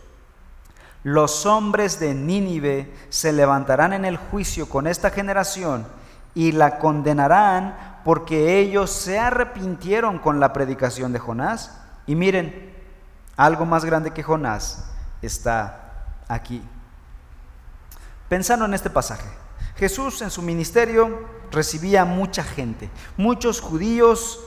Los 1.03 1.45
hombres 1.45 1.99
de 1.99 2.15
Nínive 2.15 2.91
se 3.09 3.31
levantarán 3.31 3.93
en 3.93 4.03
el 4.03 4.17
juicio 4.17 4.67
con 4.67 4.87
esta 4.87 5.11
generación 5.11 5.85
y 6.33 6.51
la 6.51 6.79
condenarán 6.79 7.99
porque 8.03 8.57
ellos 8.57 8.89
se 8.89 9.19
arrepintieron 9.19 10.17
con 10.17 10.39
la 10.39 10.53
predicación 10.53 11.13
de 11.13 11.19
Jonás. 11.19 11.79
Y 12.07 12.15
miren, 12.15 12.73
algo 13.37 13.63
más 13.67 13.85
grande 13.85 14.09
que 14.09 14.23
Jonás 14.23 14.89
está 15.21 15.91
aquí. 16.27 16.63
Pensando 18.31 18.63
en 18.63 18.73
este 18.73 18.89
pasaje, 18.89 19.27
Jesús 19.75 20.21
en 20.21 20.31
su 20.31 20.41
ministerio 20.41 21.19
recibía 21.51 22.05
mucha 22.05 22.45
gente. 22.45 22.89
Muchos 23.17 23.59
judíos 23.59 24.39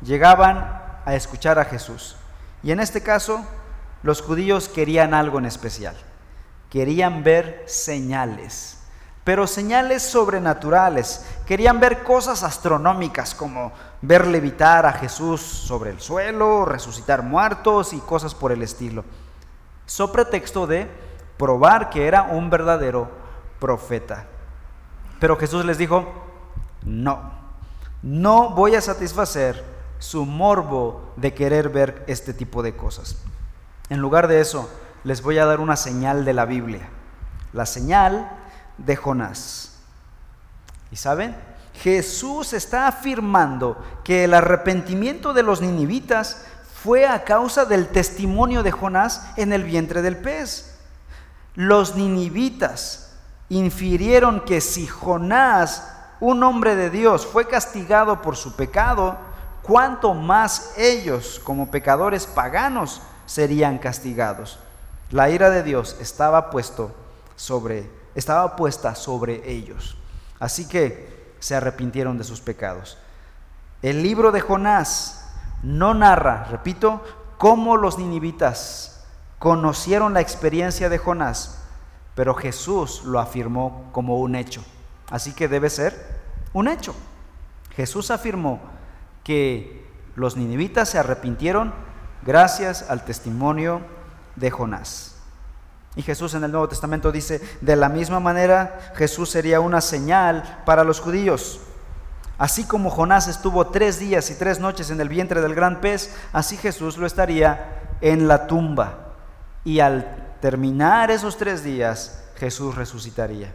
llegaban 0.00 0.58
a 1.04 1.14
escuchar 1.16 1.58
a 1.58 1.64
Jesús. 1.64 2.14
Y 2.62 2.70
en 2.70 2.78
este 2.78 3.02
caso, 3.02 3.44
los 4.04 4.22
judíos 4.22 4.68
querían 4.68 5.12
algo 5.12 5.40
en 5.40 5.46
especial. 5.46 5.96
Querían 6.70 7.24
ver 7.24 7.64
señales, 7.66 8.78
pero 9.24 9.48
señales 9.48 10.04
sobrenaturales. 10.04 11.26
Querían 11.44 11.80
ver 11.80 12.04
cosas 12.04 12.44
astronómicas 12.44 13.34
como 13.34 13.72
ver 14.02 14.28
levitar 14.28 14.86
a 14.86 14.92
Jesús 14.92 15.40
sobre 15.40 15.90
el 15.90 16.00
suelo, 16.00 16.64
resucitar 16.64 17.24
muertos 17.24 17.92
y 17.92 17.98
cosas 17.98 18.36
por 18.36 18.52
el 18.52 18.62
estilo. 18.62 19.04
So 19.86 20.12
pretexto 20.12 20.68
de 20.68 20.88
probar 21.36 21.90
que 21.90 22.06
era 22.06 22.22
un 22.22 22.48
verdadero 22.48 23.21
profeta. 23.62 24.26
Pero 25.20 25.36
Jesús 25.36 25.64
les 25.64 25.78
dijo, 25.78 26.12
no, 26.84 27.30
no 28.02 28.50
voy 28.50 28.74
a 28.74 28.80
satisfacer 28.80 29.64
su 30.00 30.26
morbo 30.26 31.12
de 31.14 31.32
querer 31.32 31.68
ver 31.68 32.02
este 32.08 32.34
tipo 32.34 32.64
de 32.64 32.74
cosas. 32.74 33.18
En 33.88 34.00
lugar 34.00 34.26
de 34.26 34.40
eso, 34.40 34.68
les 35.04 35.22
voy 35.22 35.38
a 35.38 35.46
dar 35.46 35.60
una 35.60 35.76
señal 35.76 36.24
de 36.24 36.32
la 36.32 36.44
Biblia, 36.44 36.88
la 37.52 37.64
señal 37.64 38.32
de 38.78 38.96
Jonás. 38.96 39.78
¿Y 40.90 40.96
saben? 40.96 41.36
Jesús 41.74 42.54
está 42.54 42.88
afirmando 42.88 43.80
que 44.02 44.24
el 44.24 44.34
arrepentimiento 44.34 45.32
de 45.34 45.44
los 45.44 45.60
ninivitas 45.60 46.46
fue 46.82 47.06
a 47.06 47.22
causa 47.22 47.64
del 47.64 47.86
testimonio 47.86 48.64
de 48.64 48.72
Jonás 48.72 49.24
en 49.36 49.52
el 49.52 49.62
vientre 49.62 50.02
del 50.02 50.16
pez. 50.16 50.80
Los 51.54 51.94
ninivitas 51.94 53.01
infirieron 53.58 54.40
que 54.40 54.60
si 54.60 54.86
Jonás, 54.86 55.90
un 56.20 56.42
hombre 56.42 56.76
de 56.76 56.90
Dios, 56.90 57.26
fue 57.26 57.48
castigado 57.48 58.22
por 58.22 58.36
su 58.36 58.56
pecado, 58.56 59.16
cuánto 59.62 60.14
más 60.14 60.74
ellos, 60.76 61.40
como 61.44 61.70
pecadores 61.70 62.26
paganos, 62.26 63.02
serían 63.26 63.78
castigados. 63.78 64.58
La 65.10 65.30
ira 65.30 65.50
de 65.50 65.62
Dios 65.62 65.96
estaba 66.00 66.50
puesto 66.50 66.94
sobre 67.36 68.02
estaba 68.14 68.56
puesta 68.56 68.94
sobre 68.94 69.50
ellos. 69.50 69.96
Así 70.38 70.68
que 70.68 71.34
se 71.40 71.54
arrepintieron 71.54 72.18
de 72.18 72.24
sus 72.24 72.40
pecados. 72.40 72.98
El 73.80 74.02
libro 74.02 74.32
de 74.32 74.40
Jonás 74.40 75.26
no 75.62 75.94
narra, 75.94 76.44
repito, 76.50 77.02
cómo 77.38 77.76
los 77.76 77.98
ninivitas 77.98 79.04
conocieron 79.38 80.14
la 80.14 80.20
experiencia 80.20 80.88
de 80.88 80.98
Jonás, 80.98 81.61
pero 82.14 82.34
Jesús 82.34 83.02
lo 83.04 83.20
afirmó 83.20 83.88
como 83.92 84.18
un 84.18 84.34
hecho. 84.34 84.62
Así 85.10 85.32
que 85.32 85.48
debe 85.48 85.70
ser 85.70 86.20
un 86.52 86.68
hecho. 86.68 86.94
Jesús 87.74 88.10
afirmó 88.10 88.60
que 89.24 89.86
los 90.14 90.36
ninivitas 90.36 90.90
se 90.90 90.98
arrepintieron 90.98 91.72
gracias 92.24 92.88
al 92.88 93.04
testimonio 93.04 93.80
de 94.36 94.50
Jonás. 94.50 95.16
Y 95.94 96.02
Jesús 96.02 96.34
en 96.34 96.44
el 96.44 96.52
Nuevo 96.52 96.68
Testamento 96.68 97.12
dice, 97.12 97.40
de 97.60 97.76
la 97.76 97.88
misma 97.88 98.20
manera 98.20 98.92
Jesús 98.94 99.30
sería 99.30 99.60
una 99.60 99.80
señal 99.80 100.62
para 100.64 100.84
los 100.84 101.00
judíos. 101.00 101.60
Así 102.38 102.64
como 102.64 102.90
Jonás 102.90 103.28
estuvo 103.28 103.66
tres 103.68 103.98
días 103.98 104.30
y 104.30 104.34
tres 104.34 104.58
noches 104.58 104.90
en 104.90 105.00
el 105.00 105.08
vientre 105.08 105.42
del 105.42 105.54
gran 105.54 105.80
pez, 105.80 106.16
así 106.32 106.56
Jesús 106.56 106.96
lo 106.96 107.06
estaría 107.06 107.82
en 108.00 108.26
la 108.26 108.46
tumba. 108.46 109.12
Y 109.64 109.80
al 109.80 110.21
terminar 110.42 111.12
esos 111.12 111.38
tres 111.38 111.62
días, 111.62 112.20
Jesús 112.36 112.74
resucitaría. 112.74 113.54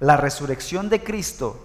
La 0.00 0.18
resurrección 0.18 0.90
de 0.90 1.02
Cristo 1.02 1.64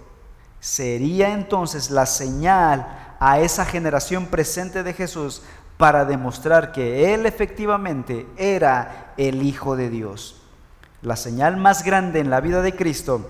sería 0.62 1.34
entonces 1.34 1.91
la 1.91 2.06
señal 2.06 3.17
a 3.19 3.41
esa 3.41 3.65
generación 3.65 4.28
presente 4.28 4.82
de 4.82 4.93
Jesús 4.93 5.41
para 5.75 6.06
demostrar 6.06 6.71
que 6.71 7.13
Él 7.13 7.25
efectivamente 7.25 8.25
era 8.38 9.13
el 9.17 9.43
Hijo 9.43 9.75
de 9.75 9.89
Dios. 9.89 10.41
La 11.02 11.17
señal 11.17 11.58
más 11.58 11.84
grande 11.84 12.21
en 12.21 12.30
la 12.30 12.39
vida 12.39 12.62
de 12.62 12.78
Cristo 12.78 13.30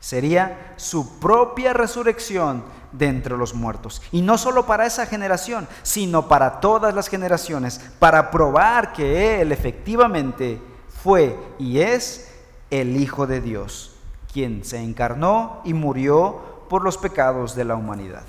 sería 0.00 0.74
su 0.74 1.20
propia 1.20 1.72
resurrección 1.72 2.64
de 2.92 3.06
entre 3.06 3.36
los 3.36 3.54
muertos. 3.54 4.02
Y 4.12 4.22
no 4.22 4.38
solo 4.38 4.66
para 4.66 4.86
esa 4.86 5.06
generación, 5.06 5.68
sino 5.82 6.28
para 6.28 6.60
todas 6.60 6.94
las 6.94 7.08
generaciones, 7.08 7.80
para 7.98 8.30
probar 8.30 8.92
que 8.92 9.40
Él 9.40 9.52
efectivamente 9.52 10.60
fue 11.02 11.38
y 11.58 11.80
es 11.80 12.30
el 12.70 12.96
Hijo 12.96 13.26
de 13.26 13.40
Dios, 13.40 13.96
quien 14.32 14.64
se 14.64 14.78
encarnó 14.78 15.60
y 15.64 15.74
murió 15.74 16.64
por 16.68 16.82
los 16.82 16.98
pecados 16.98 17.54
de 17.54 17.64
la 17.64 17.74
humanidad. 17.74 18.22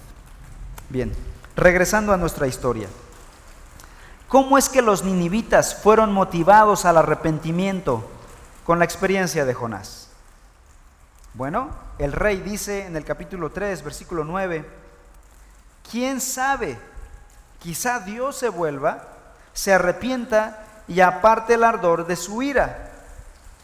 Bien, 0.90 1.12
regresando 1.56 2.14
a 2.14 2.18
nuestra 2.18 2.48
historia. 2.48 2.88
¿Cómo 4.28 4.58
es 4.58 4.70
que 4.70 4.82
los 4.82 5.04
ninivitas 5.04 5.76
fueron 5.76 6.14
motivados 6.14 6.86
al 6.86 6.98
arrepentimiento 6.98 8.10
con 8.66 8.80
la 8.80 8.86
experiencia 8.86 9.44
de 9.46 9.54
Jonás? 9.54 10.10
Bueno, 11.34 11.70
el 12.02 12.14
rey 12.14 12.38
dice 12.38 12.88
en 12.88 12.96
el 12.96 13.06
capítulo 13.06 13.52
3, 13.52 13.84
versículo 13.84 14.24
9, 14.24 14.66
¿quién 15.92 16.20
sabe? 16.20 16.78
Quizá 17.60 18.00
Dios 18.00 18.36
se 18.36 18.50
vuelva, 18.50 19.08
se 19.54 19.72
arrepienta 19.72 20.66
y 20.88 21.02
aparte 21.02 21.54
el 21.54 21.64
ardor 21.64 22.08
de 22.08 22.16
su 22.16 22.42
ira 22.42 22.90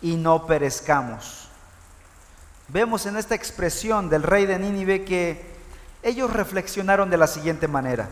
y 0.04 0.18
no 0.18 0.46
perezcamos. 0.46 1.50
Vemos 2.68 3.08
en 3.08 3.18
esta 3.18 3.34
expresión 3.34 4.08
del 4.08 4.22
rey 4.22 4.46
de 4.46 4.60
Nínive 4.60 5.04
que 5.04 5.56
ellos 6.04 6.32
reflexionaron 6.32 7.10
de 7.10 7.18
la 7.18 7.26
siguiente 7.26 7.68
manera. 7.68 8.08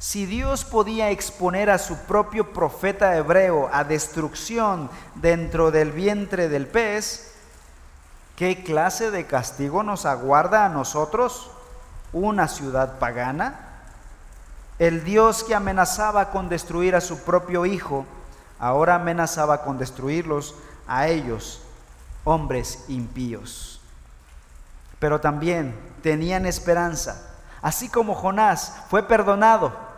Si 0.00 0.26
Dios 0.26 0.64
podía 0.64 1.10
exponer 1.10 1.70
a 1.70 1.78
su 1.78 1.96
propio 2.06 2.52
profeta 2.52 3.16
hebreo 3.16 3.70
a 3.72 3.84
destrucción 3.84 4.90
dentro 5.14 5.70
del 5.70 5.92
vientre 5.92 6.48
del 6.48 6.66
pez, 6.66 7.37
¿qué 8.38 8.62
clase 8.62 9.10
de 9.10 9.26
castigo 9.26 9.82
nos 9.82 10.06
aguarda 10.06 10.64
a 10.64 10.68
nosotros, 10.68 11.50
una 12.12 12.46
ciudad 12.46 12.98
pagana? 12.98 13.82
El 14.78 15.02
Dios 15.02 15.42
que 15.42 15.56
amenazaba 15.56 16.30
con 16.30 16.48
destruir 16.48 16.94
a 16.94 17.00
su 17.00 17.24
propio 17.24 17.66
Hijo, 17.66 18.06
ahora 18.60 18.94
amenazaba 18.94 19.62
con 19.62 19.76
destruirlos 19.76 20.54
a 20.86 21.08
ellos, 21.08 21.60
hombres 22.22 22.84
impíos. 22.86 23.80
Pero 25.00 25.20
también 25.20 25.76
tenían 26.02 26.46
esperanza. 26.46 27.34
Así 27.60 27.88
como 27.88 28.14
Jonás 28.14 28.72
fue 28.88 29.02
perdonado 29.02 29.88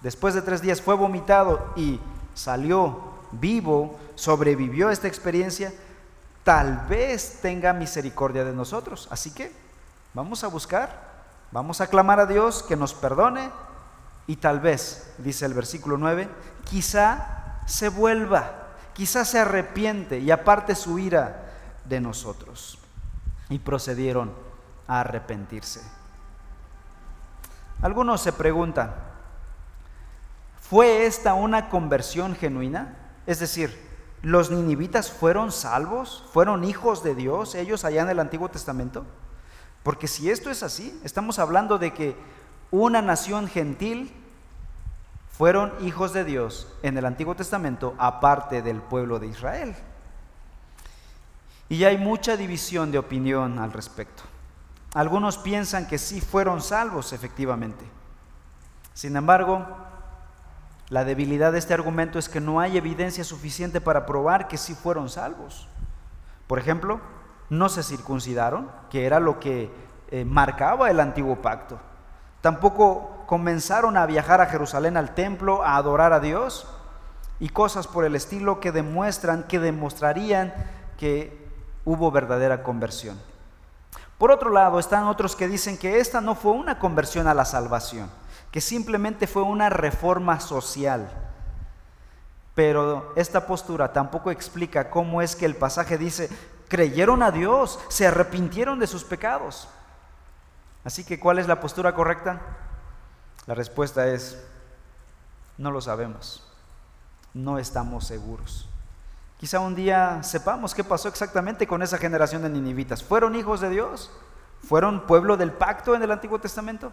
Después 0.00 0.32
de 0.34 0.42
tres 0.42 0.62
días 0.62 0.80
fue 0.80 0.94
vomitado 0.94 1.72
y 1.76 2.00
salió 2.34 3.00
vivo, 3.32 3.98
sobrevivió 4.14 4.88
a 4.88 4.92
esta 4.92 5.08
experiencia, 5.08 5.72
tal 6.44 6.86
vez 6.88 7.38
tenga 7.42 7.72
misericordia 7.72 8.44
de 8.44 8.52
nosotros. 8.52 9.08
Así 9.10 9.32
que 9.32 9.52
vamos 10.14 10.44
a 10.44 10.48
buscar, 10.48 10.90
vamos 11.50 11.80
a 11.80 11.86
clamar 11.86 12.20
a 12.20 12.26
Dios 12.26 12.62
que 12.62 12.76
nos 12.76 12.94
perdone 12.94 13.50
y 14.26 14.36
tal 14.36 14.60
vez, 14.60 15.14
dice 15.18 15.46
el 15.46 15.54
versículo 15.54 15.96
9, 15.98 16.28
quizá 16.64 17.60
se 17.66 17.88
vuelva, 17.88 18.68
quizá 18.92 19.24
se 19.24 19.38
arrepiente 19.38 20.18
y 20.18 20.30
aparte 20.30 20.74
su 20.74 20.98
ira 20.98 21.50
de 21.84 22.00
nosotros. 22.00 22.78
Y 23.48 23.58
procedieron 23.58 24.32
a 24.86 25.00
arrepentirse. 25.00 25.80
Algunos 27.82 28.20
se 28.20 28.32
preguntan, 28.32 28.94
¿Fue 30.70 31.04
esta 31.04 31.34
una 31.34 31.68
conversión 31.68 32.36
genuina? 32.36 32.94
Es 33.26 33.40
decir, 33.40 33.76
¿los 34.22 34.50
ninivitas 34.50 35.10
fueron 35.10 35.52
salvos? 35.52 36.24
¿Fueron 36.32 36.64
hijos 36.64 37.02
de 37.02 37.14
Dios 37.14 37.54
ellos 37.54 37.84
allá 37.84 38.02
en 38.02 38.10
el 38.10 38.20
Antiguo 38.20 38.48
Testamento? 38.48 39.04
Porque 39.82 40.08
si 40.08 40.30
esto 40.30 40.50
es 40.50 40.62
así, 40.62 40.98
estamos 41.04 41.38
hablando 41.38 41.78
de 41.78 41.92
que 41.92 42.16
una 42.70 43.02
nación 43.02 43.48
gentil 43.48 44.12
fueron 45.30 45.72
hijos 45.80 46.12
de 46.12 46.24
Dios 46.24 46.68
en 46.82 46.98
el 46.98 47.06
Antiguo 47.06 47.34
Testamento 47.34 47.94
aparte 47.98 48.62
del 48.62 48.82
pueblo 48.82 49.18
de 49.18 49.28
Israel. 49.28 49.74
Y 51.68 51.84
hay 51.84 51.96
mucha 51.96 52.36
división 52.36 52.90
de 52.90 52.98
opinión 52.98 53.58
al 53.58 53.72
respecto. 53.72 54.22
Algunos 54.92 55.38
piensan 55.38 55.86
que 55.86 55.98
sí 55.98 56.20
fueron 56.20 56.60
salvos 56.60 57.12
efectivamente. 57.12 57.84
Sin 58.92 59.16
embargo, 59.16 59.64
la 60.90 61.04
debilidad 61.04 61.52
de 61.52 61.58
este 61.58 61.72
argumento 61.72 62.18
es 62.18 62.28
que 62.28 62.40
no 62.40 62.58
hay 62.58 62.76
evidencia 62.76 63.22
suficiente 63.22 63.80
para 63.80 64.06
probar 64.06 64.48
que 64.48 64.58
sí 64.58 64.74
fueron 64.74 65.08
salvos. 65.08 65.68
Por 66.48 66.58
ejemplo, 66.58 67.00
no 67.48 67.68
se 67.68 67.84
circuncidaron, 67.84 68.68
que 68.90 69.06
era 69.06 69.20
lo 69.20 69.38
que 69.38 69.70
eh, 70.10 70.24
marcaba 70.24 70.90
el 70.90 70.98
antiguo 70.98 71.36
pacto. 71.36 71.78
Tampoco 72.40 73.22
comenzaron 73.26 73.96
a 73.96 74.04
viajar 74.04 74.40
a 74.40 74.46
Jerusalén 74.46 74.96
al 74.96 75.14
templo 75.14 75.62
a 75.62 75.76
adorar 75.76 76.12
a 76.12 76.18
Dios 76.18 76.66
y 77.38 77.50
cosas 77.50 77.86
por 77.86 78.04
el 78.04 78.16
estilo 78.16 78.58
que 78.58 78.72
demuestran, 78.72 79.44
que 79.44 79.60
demostrarían 79.60 80.52
que 80.98 81.48
hubo 81.84 82.10
verdadera 82.10 82.64
conversión. 82.64 83.16
Por 84.18 84.32
otro 84.32 84.50
lado, 84.50 84.80
están 84.80 85.04
otros 85.04 85.36
que 85.36 85.46
dicen 85.46 85.78
que 85.78 86.00
esta 86.00 86.20
no 86.20 86.34
fue 86.34 86.50
una 86.52 86.80
conversión 86.80 87.28
a 87.28 87.34
la 87.34 87.44
salvación 87.44 88.10
que 88.50 88.60
simplemente 88.60 89.26
fue 89.26 89.42
una 89.42 89.68
reforma 89.70 90.40
social. 90.40 91.10
Pero 92.54 93.12
esta 93.16 93.46
postura 93.46 93.92
tampoco 93.92 94.30
explica 94.30 94.90
cómo 94.90 95.22
es 95.22 95.36
que 95.36 95.46
el 95.46 95.56
pasaje 95.56 95.96
dice, 95.96 96.28
creyeron 96.68 97.22
a 97.22 97.30
Dios, 97.30 97.78
se 97.88 98.06
arrepintieron 98.06 98.78
de 98.78 98.86
sus 98.86 99.04
pecados. 99.04 99.68
Así 100.84 101.04
que, 101.04 101.20
¿cuál 101.20 101.38
es 101.38 101.46
la 101.46 101.60
postura 101.60 101.94
correcta? 101.94 102.40
La 103.46 103.54
respuesta 103.54 104.08
es, 104.08 104.42
no 105.58 105.70
lo 105.70 105.80
sabemos, 105.80 106.46
no 107.34 107.58
estamos 107.58 108.06
seguros. 108.06 108.68
Quizá 109.38 109.60
un 109.60 109.74
día 109.74 110.22
sepamos 110.22 110.74
qué 110.74 110.84
pasó 110.84 111.08
exactamente 111.08 111.66
con 111.66 111.82
esa 111.82 111.98
generación 111.98 112.42
de 112.42 112.50
ninivitas. 112.50 113.02
¿Fueron 113.02 113.34
hijos 113.36 113.60
de 113.60 113.70
Dios? 113.70 114.10
¿Fueron 114.62 115.06
pueblo 115.06 115.36
del 115.36 115.52
pacto 115.52 115.94
en 115.94 116.02
el 116.02 116.10
Antiguo 116.10 116.38
Testamento? 116.38 116.92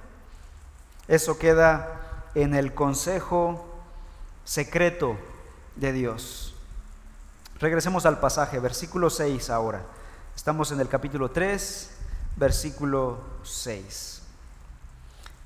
Eso 1.07 1.37
queda 1.37 2.29
en 2.35 2.53
el 2.53 2.73
consejo 2.73 3.65
secreto 4.43 5.17
de 5.75 5.93
Dios. 5.93 6.53
Regresemos 7.59 8.05
al 8.05 8.19
pasaje, 8.19 8.59
versículo 8.59 9.09
6 9.09 9.49
ahora. 9.49 9.83
Estamos 10.35 10.71
en 10.71 10.79
el 10.79 10.89
capítulo 10.89 11.31
3, 11.31 11.91
versículo 12.35 13.19
6. 13.43 14.21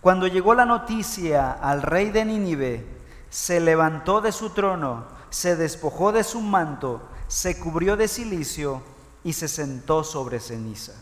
Cuando 0.02 0.28
llegó 0.28 0.56
la 0.56 0.65
noticia 0.65 1.52
al 1.52 1.84
rey 1.84 2.10
de 2.10 2.26
Nínive, 2.26 2.86
se 3.30 3.60
levantó 3.60 4.19
de 4.19 4.32
su 4.32 4.50
trono, 4.50 5.06
se 5.30 5.56
despojó 5.56 6.12
de 6.12 6.24
su 6.24 6.41
manto, 6.41 7.02
se 7.28 7.60
cubrió 7.60 7.95
de 7.95 8.08
silicio 8.08 8.82
y 9.24 9.34
se 9.34 9.47
sentó 9.47 10.04
sobre 10.04 10.39
ceniza. 10.39 10.93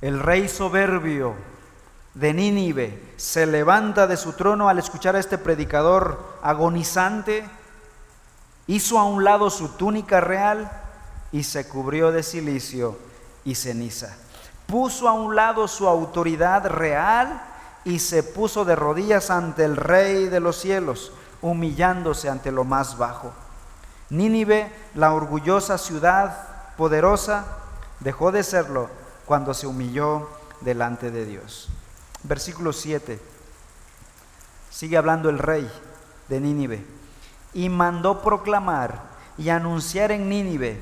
El 0.00 0.20
rey 0.20 0.48
soberbio 0.48 1.34
de 2.14 2.32
Nínive 2.32 3.12
se 3.16 3.44
levanta 3.46 4.06
de 4.06 4.16
su 4.16 4.32
trono 4.34 4.68
al 4.68 4.78
escuchar 4.78 5.16
a 5.16 5.18
este 5.18 5.36
predicador 5.36 6.38
agonizante, 6.42 7.44
hizo 8.66 8.98
a 8.98 9.04
un 9.04 9.24
lado 9.24 9.50
su 9.50 9.70
túnica 9.70 10.20
real 10.20 10.70
y 11.32 11.42
se 11.42 11.68
cubrió 11.68 12.12
de 12.12 12.22
silicio 12.22 12.96
y 13.44 13.56
ceniza. 13.56 14.16
Puso 14.66 15.08
a 15.08 15.12
un 15.12 15.34
lado 15.34 15.66
su 15.68 15.88
autoridad 15.88 16.66
real 16.66 17.42
y 17.84 17.98
se 17.98 18.22
puso 18.22 18.64
de 18.64 18.76
rodillas 18.76 19.30
ante 19.30 19.64
el 19.64 19.76
rey 19.76 20.28
de 20.28 20.40
los 20.40 20.56
cielos, 20.56 21.12
humillándose 21.42 22.30
ante 22.30 22.50
lo 22.50 22.64
más 22.64 22.96
bajo. 22.96 23.32
Nínive, 24.08 24.72
la 24.94 25.12
orgullosa 25.12 25.76
ciudad 25.76 26.74
poderosa, 26.76 27.44
dejó 28.00 28.32
de 28.32 28.42
serlo 28.42 28.88
cuando 29.26 29.52
se 29.52 29.66
humilló 29.66 30.28
delante 30.60 31.10
de 31.10 31.26
Dios. 31.26 31.68
Versículo 32.24 32.72
7. 32.72 33.20
Sigue 34.70 34.96
hablando 34.96 35.30
el 35.30 35.38
rey 35.38 35.70
de 36.28 36.40
Nínive. 36.40 36.84
Y 37.52 37.68
mandó 37.68 38.20
proclamar 38.22 39.14
y 39.38 39.50
anunciar 39.50 40.10
en 40.10 40.28
Nínive, 40.28 40.80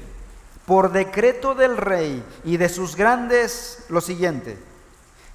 por 0.65 0.93
decreto 0.93 1.55
del 1.55 1.77
rey 1.77 2.25
y 2.45 2.57
de 2.57 2.69
sus 2.69 2.97
grandes, 2.97 3.85
lo 3.91 4.01
siguiente. 4.01 4.59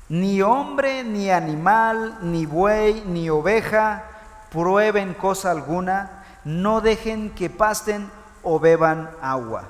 Ni 0.10 0.42
hombre, 0.42 1.04
ni 1.04 1.30
animal, 1.30 2.18
ni 2.22 2.46
buey, 2.46 3.04
ni 3.06 3.30
oveja 3.30 4.04
prueben 4.52 5.14
cosa 5.14 5.52
alguna, 5.52 6.24
no 6.46 6.82
dejen 6.82 7.32
que 7.36 7.50
pasten 7.50 8.10
o 8.42 8.60
beban 8.60 9.12
agua. 9.22 9.66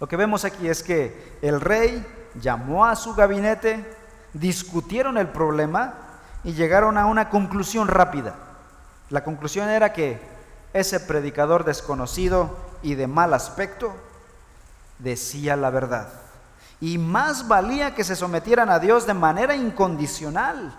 Lo 0.00 0.08
que 0.08 0.16
vemos 0.16 0.44
aquí 0.44 0.68
es 0.68 0.82
que 0.82 1.36
el 1.42 1.60
rey 1.60 2.04
llamó 2.40 2.86
a 2.86 2.96
su 2.96 3.14
gabinete, 3.14 3.99
discutieron 4.32 5.18
el 5.18 5.28
problema 5.28 5.94
y 6.44 6.52
llegaron 6.52 6.96
a 6.98 7.06
una 7.06 7.28
conclusión 7.28 7.88
rápida. 7.88 8.34
La 9.10 9.24
conclusión 9.24 9.68
era 9.68 9.92
que 9.92 10.20
ese 10.72 11.00
predicador 11.00 11.64
desconocido 11.64 12.56
y 12.82 12.94
de 12.94 13.06
mal 13.06 13.34
aspecto 13.34 13.92
decía 14.98 15.56
la 15.56 15.70
verdad. 15.70 16.08
Y 16.80 16.96
más 16.96 17.48
valía 17.48 17.94
que 17.94 18.04
se 18.04 18.16
sometieran 18.16 18.70
a 18.70 18.78
Dios 18.78 19.06
de 19.06 19.14
manera 19.14 19.54
incondicional. 19.54 20.74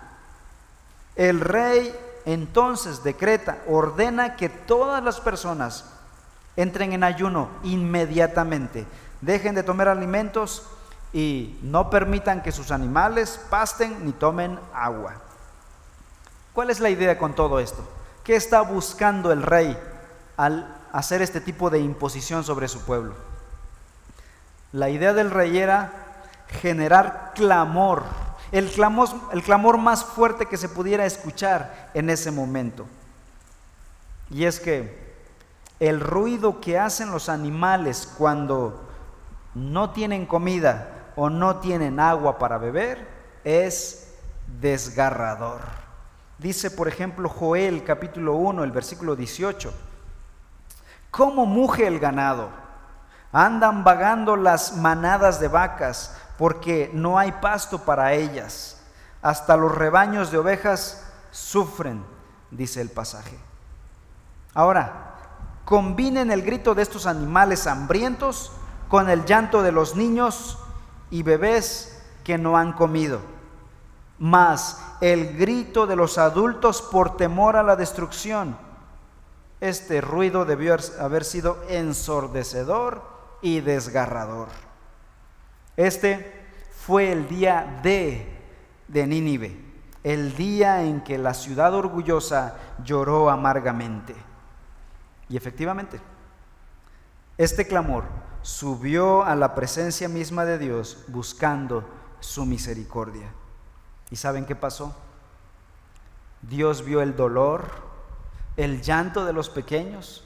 El 1.16 1.42
rey 1.42 1.94
entonces 2.26 3.04
decreta, 3.04 3.60
ordena 3.68 4.36
que 4.36 4.50
todas 4.50 5.04
las 5.04 5.20
personas 5.20 5.86
entren 6.56 6.94
en 6.94 7.04
ayuno 7.04 7.50
inmediatamente, 7.64 8.86
dejen 9.22 9.56
de 9.56 9.64
tomar 9.64 9.88
alimentos 9.88 10.68
y 11.14 11.60
no 11.62 11.90
permitan 11.90 12.42
que 12.42 12.52
sus 12.52 12.72
animales 12.72 13.40
pasten 13.50 14.06
ni 14.06 14.12
tomen 14.14 14.60
agua. 14.74 15.16
¿Cuál 16.54 16.70
es 16.70 16.80
la 16.80 16.90
idea 16.90 17.18
con 17.18 17.34
todo 17.34 17.60
esto? 17.60 17.84
¿Qué 18.24 18.36
está 18.36 18.62
buscando 18.62 19.32
el 19.32 19.42
rey 19.42 19.78
al 20.38 20.76
hacer 20.92 21.22
este 21.22 21.42
tipo 21.42 21.70
de 21.70 21.80
imposición 21.80 22.44
sobre 22.44 22.68
su 22.68 22.82
pueblo? 22.82 23.14
La 24.72 24.90
idea 24.90 25.14
del 25.14 25.32
rey 25.32 25.58
era 25.58 25.94
generar 26.62 27.32
clamor, 27.36 28.04
el 28.52 28.70
clamor, 28.70 29.10
el 29.32 29.44
clamor 29.44 29.78
más 29.78 30.04
fuerte 30.04 30.46
que 30.46 30.58
se 30.58 30.70
pudiera 30.70 31.06
escuchar 31.06 31.90
en 31.94 32.10
ese 32.10 32.32
momento. 32.32 32.86
Y 34.30 34.46
es 34.46 34.60
que 34.60 35.12
el 35.80 36.00
ruido 36.00 36.62
que 36.62 36.80
hacen 36.80 37.12
los 37.12 37.28
animales 37.28 38.08
cuando 38.18 38.88
no 39.56 39.90
tienen 39.90 40.26
comida 40.26 40.91
o 41.16 41.30
no 41.30 41.58
tienen 41.58 42.00
agua 42.00 42.38
para 42.38 42.58
beber 42.58 43.08
es 43.44 44.14
desgarrador. 44.60 45.62
Dice, 46.38 46.72
por 46.72 46.88
ejemplo, 46.88 47.30
Joel 47.30 47.84
capítulo 47.84 48.34
1, 48.34 48.64
el 48.64 48.72
versículo 48.72 49.16
18, 49.16 49.74
¿cómo 51.12 51.46
muge 51.46 51.86
el 51.86 52.00
ganado? 52.00 52.50
Andan 53.32 53.84
vagando 53.84 54.36
las 54.36 54.76
manadas 54.76 55.40
de 55.40 55.48
vacas 55.48 56.18
porque 56.38 56.90
no 56.94 57.20
hay 57.20 57.32
pasto 57.34 57.80
para 57.80 58.14
ellas. 58.14 58.82
Hasta 59.22 59.56
los 59.56 59.74
rebaños 59.76 60.32
de 60.32 60.40
ovejas 60.40 61.06
sufren, 61.30 62.04
dice 62.50 62.82
el 62.82 62.90
pasaje. 62.90 63.38
Ahora, 64.54 65.16
combinen 65.64 66.32
el 66.32 66.42
grito 66.42 66.74
de 66.74 66.82
estos 66.82 67.06
animales 67.06 67.68
hambrientos 67.68 68.52
con 68.90 69.10
el 69.10 69.26
llanto 69.26 69.62
de 69.62 69.72
los 69.72 69.96
niños 69.96 70.58
y 71.12 71.24
bebés 71.24 72.02
que 72.24 72.38
no 72.38 72.58
han 72.58 72.74
comido, 72.74 73.22
más 74.18 74.82
el 75.02 75.38
grito 75.38 75.86
de 75.86 75.96
los 75.96 76.18
adultos 76.18 76.82
por 76.82 77.18
temor 77.18 77.56
a 77.56 77.64
la 77.64 77.76
destrucción. 77.76 78.58
Este 79.60 80.02
ruido 80.02 80.46
debió 80.46 80.76
haber 81.00 81.24
sido 81.24 81.64
ensordecedor 81.70 83.04
y 83.42 83.60
desgarrador. 83.60 84.48
Este 85.78 86.46
fue 86.86 87.12
el 87.12 87.28
día 87.28 87.80
D 87.84 88.28
de 88.88 89.08
Nínive, 89.08 89.60
el 90.04 90.36
día 90.36 90.84
en 90.84 91.02
que 91.02 91.18
la 91.18 91.34
ciudad 91.34 91.74
orgullosa 91.74 92.56
lloró 92.84 93.30
amargamente. 93.30 94.16
Y 95.30 95.38
efectivamente, 95.38 96.00
este 97.38 97.68
clamor 97.68 98.04
subió 98.42 99.24
a 99.24 99.36
la 99.36 99.56
presencia 99.56 100.10
misma 100.10 100.46
de 100.46 100.58
Dios 100.58 101.06
buscando 101.08 101.88
su 102.20 102.46
misericordia. 102.46 103.32
¿Y 104.10 104.16
saben 104.16 104.46
qué 104.46 104.56
pasó? 104.56 104.96
Dios 106.42 106.84
vio 106.84 107.02
el 107.02 107.16
dolor, 107.16 107.66
el 108.58 108.82
llanto 108.82 109.26
de 109.26 109.34
los 109.34 109.50
pequeños, 109.50 110.24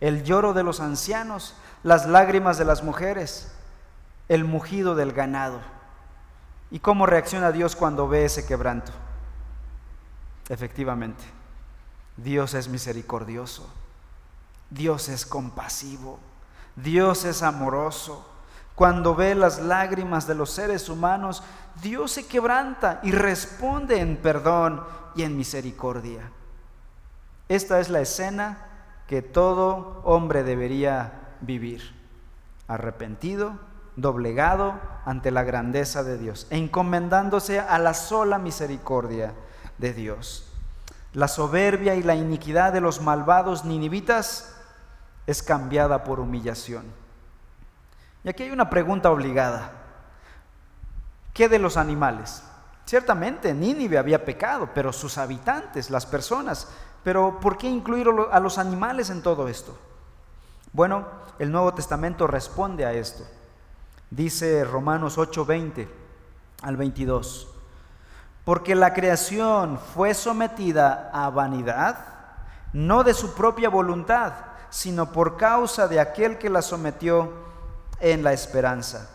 el 0.00 0.24
lloro 0.24 0.54
de 0.54 0.62
los 0.62 0.80
ancianos, 0.80 1.54
las 1.82 2.06
lágrimas 2.06 2.58
de 2.58 2.64
las 2.64 2.82
mujeres, 2.82 3.52
el 4.28 4.44
mugido 4.44 4.94
del 4.94 5.12
ganado. 5.12 5.60
¿Y 6.70 6.80
cómo 6.80 7.06
reacciona 7.06 7.52
Dios 7.52 7.76
cuando 7.76 8.08
ve 8.08 8.24
ese 8.24 8.46
quebranto? 8.46 8.92
Efectivamente, 10.48 11.24
Dios 12.16 12.54
es 12.54 12.68
misericordioso, 12.68 13.70
Dios 14.70 15.08
es 15.08 15.24
compasivo, 15.26 16.18
Dios 16.82 17.24
es 17.24 17.42
amoroso. 17.42 18.24
Cuando 18.74 19.14
ve 19.14 19.34
las 19.34 19.58
lágrimas 19.58 20.26
de 20.26 20.34
los 20.34 20.50
seres 20.50 20.88
humanos, 20.88 21.42
Dios 21.82 22.12
se 22.12 22.26
quebranta 22.26 23.00
y 23.02 23.10
responde 23.10 24.00
en 24.00 24.16
perdón 24.16 24.84
y 25.16 25.22
en 25.22 25.36
misericordia. 25.36 26.30
Esta 27.48 27.80
es 27.80 27.88
la 27.88 28.00
escena 28.00 28.66
que 29.08 29.22
todo 29.22 30.00
hombre 30.04 30.44
debería 30.44 31.12
vivir. 31.40 31.94
Arrepentido, 32.68 33.58
doblegado 33.96 34.74
ante 35.04 35.30
la 35.30 35.42
grandeza 35.42 36.04
de 36.04 36.18
Dios, 36.18 36.46
encomendándose 36.50 37.58
a 37.58 37.78
la 37.78 37.94
sola 37.94 38.38
misericordia 38.38 39.32
de 39.78 39.92
Dios. 39.92 40.44
La 41.14 41.26
soberbia 41.26 41.96
y 41.96 42.02
la 42.02 42.14
iniquidad 42.14 42.72
de 42.72 42.80
los 42.80 43.00
malvados 43.00 43.64
ninivitas 43.64 44.57
es 45.28 45.42
cambiada 45.42 46.04
por 46.04 46.20
humillación. 46.20 46.86
Y 48.24 48.30
aquí 48.30 48.44
hay 48.44 48.50
una 48.50 48.70
pregunta 48.70 49.10
obligada. 49.10 49.72
¿Qué 51.34 51.50
de 51.50 51.58
los 51.58 51.76
animales? 51.76 52.42
Ciertamente 52.86 53.52
Nínive 53.52 53.98
había 53.98 54.24
pecado, 54.24 54.70
pero 54.74 54.90
sus 54.90 55.18
habitantes, 55.18 55.90
las 55.90 56.06
personas, 56.06 56.68
pero 57.04 57.40
¿por 57.40 57.58
qué 57.58 57.68
incluir 57.68 58.08
a 58.32 58.40
los 58.40 58.56
animales 58.56 59.10
en 59.10 59.22
todo 59.22 59.48
esto? 59.48 59.76
Bueno, 60.72 61.06
el 61.38 61.52
Nuevo 61.52 61.74
Testamento 61.74 62.26
responde 62.26 62.86
a 62.86 62.94
esto. 62.94 63.22
Dice 64.10 64.64
Romanos 64.64 65.18
8:20 65.18 65.88
al 66.62 66.78
22, 66.78 67.48
porque 68.46 68.74
la 68.74 68.94
creación 68.94 69.78
fue 69.78 70.14
sometida 70.14 71.10
a 71.12 71.28
vanidad, 71.28 71.98
no 72.72 73.04
de 73.04 73.12
su 73.12 73.34
propia 73.34 73.68
voluntad, 73.68 74.47
sino 74.70 75.12
por 75.12 75.36
causa 75.36 75.88
de 75.88 76.00
aquel 76.00 76.38
que 76.38 76.50
la 76.50 76.62
sometió 76.62 77.32
en 78.00 78.22
la 78.22 78.32
esperanza, 78.32 79.08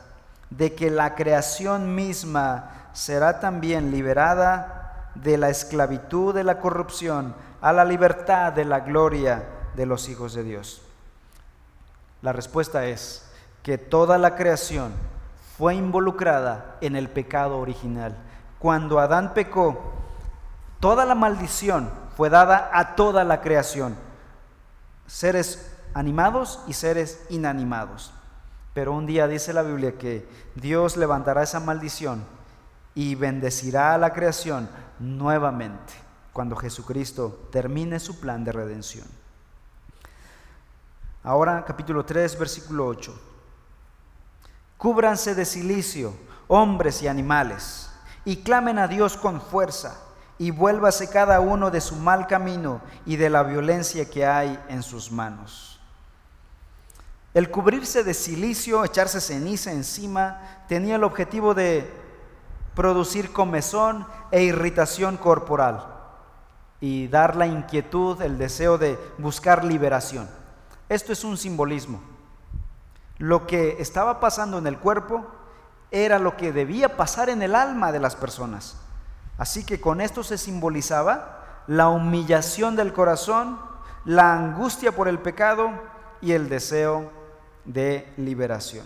de 0.50 0.74
que 0.74 0.90
la 0.90 1.16
creación 1.16 1.96
misma 1.96 2.90
será 2.94 3.40
también 3.40 3.92
liberada 3.92 5.10
de 5.16 5.38
la 5.38 5.50
esclavitud 5.50 6.34
de 6.34 6.44
la 6.44 6.60
corrupción 6.60 7.36
a 7.62 7.72
la 7.72 7.86
libertad 7.86 8.54
de 8.54 8.66
la 8.66 8.82
gloria 8.82 9.44
de 9.76 9.86
los 9.86 10.10
hijos 10.10 10.34
de 10.34 10.44
Dios. 10.44 10.82
La 12.22 12.34
respuesta 12.34 12.86
es 12.86 13.26
que 13.64 13.78
toda 13.78 14.18
la 14.18 14.36
creación 14.36 14.92
fue 15.58 15.76
involucrada 15.76 16.78
en 16.82 16.96
el 16.96 17.10
pecado 17.10 17.60
original. 17.60 18.16
Cuando 18.60 19.00
Adán 19.00 19.34
pecó, 19.34 19.94
toda 20.80 21.06
la 21.06 21.16
maldición 21.16 21.90
fue 22.16 22.30
dada 22.30 22.70
a 22.74 22.96
toda 22.96 23.24
la 23.24 23.42
creación 23.42 23.96
seres 25.08 25.72
animados 25.94 26.62
y 26.68 26.74
seres 26.74 27.26
inanimados. 27.30 28.14
Pero 28.74 28.94
un 28.94 29.06
día 29.06 29.28
dice 29.28 29.54
la 29.54 29.62
Biblia 29.62 29.98
que 29.98 30.28
Dios 30.56 30.98
levantará 30.98 31.44
esa 31.44 31.60
maldición 31.60 32.24
y 32.96 33.16
bendecirá 33.16 33.94
a 33.94 33.98
la 33.98 34.14
creación 34.14 34.70
nuevamente 35.00 35.94
cuando 36.32 36.56
Jesucristo 36.56 37.48
termine 37.52 38.00
su 38.00 38.20
plan 38.20 38.44
de 38.44 38.52
redención. 38.52 39.08
Ahora 41.24 41.64
capítulo 41.66 42.04
3, 42.04 42.38
versículo 42.38 42.88
8. 42.88 43.14
Cúbranse 44.78 45.36
de 45.36 45.46
silicio, 45.46 46.14
hombres 46.48 47.02
y 47.04 47.08
animales, 47.08 47.90
y 48.26 48.38
clamen 48.38 48.80
a 48.80 48.88
Dios 48.88 49.16
con 49.16 49.40
fuerza 49.40 49.96
y 50.38 50.52
vuélvase 50.52 51.10
cada 51.10 51.40
uno 51.40 51.72
de 51.72 51.82
su 51.82 51.96
mal 51.96 52.28
camino 52.28 52.82
y 53.06 53.16
de 53.16 53.30
la 53.30 53.44
violencia 53.44 54.10
que 54.10 54.26
hay 54.26 54.60
en 54.68 54.84
sus 54.84 55.12
manos. 55.12 55.80
El 57.34 57.50
cubrirse 57.50 58.04
de 58.04 58.14
silicio, 58.14 58.86
echarse 58.86 59.20
ceniza 59.20 59.72
encima, 59.72 60.40
tenía 60.68 60.96
el 60.98 61.04
objetivo 61.04 61.54
de 61.54 61.92
producir 62.76 63.32
comezón 63.32 64.06
e 64.32 64.44
irritación 64.44 65.18
corporal 65.18 65.86
y 66.80 67.08
dar 67.08 67.36
la 67.36 67.48
inquietud, 67.48 68.22
el 68.22 68.38
deseo 68.38 68.78
de 68.78 69.00
buscar 69.18 69.64
liberación. 69.64 70.30
Esto 70.90 71.14
es 71.14 71.24
un 71.24 71.38
simbolismo. 71.38 72.02
Lo 73.18 73.48
que 73.48 73.78
estaba 73.80 74.20
pasando 74.20 74.58
en 74.58 74.68
el 74.68 74.78
cuerpo 74.78 75.26
era 75.92 76.20
lo 76.20 76.36
que 76.36 76.52
debía 76.52 76.98
pasar 76.98 77.30
en 77.30 77.42
el 77.42 77.56
alma 77.56 77.92
de 77.92 78.00
las 78.00 78.16
personas. 78.16 78.83
Así 79.38 79.66
que 79.66 79.82
con 79.82 80.02
esto 80.02 80.24
se 80.24 80.38
simbolizaba 80.38 81.64
la 81.68 81.90
humillación 81.90 82.76
del 82.76 82.94
corazón, 82.94 83.60
la 84.06 84.34
angustia 84.34 84.92
por 84.92 85.08
el 85.08 85.20
pecado 85.20 85.72
y 86.22 86.34
el 86.34 86.50
deseo 86.50 87.12
de 87.66 88.12
liberación. 88.18 88.86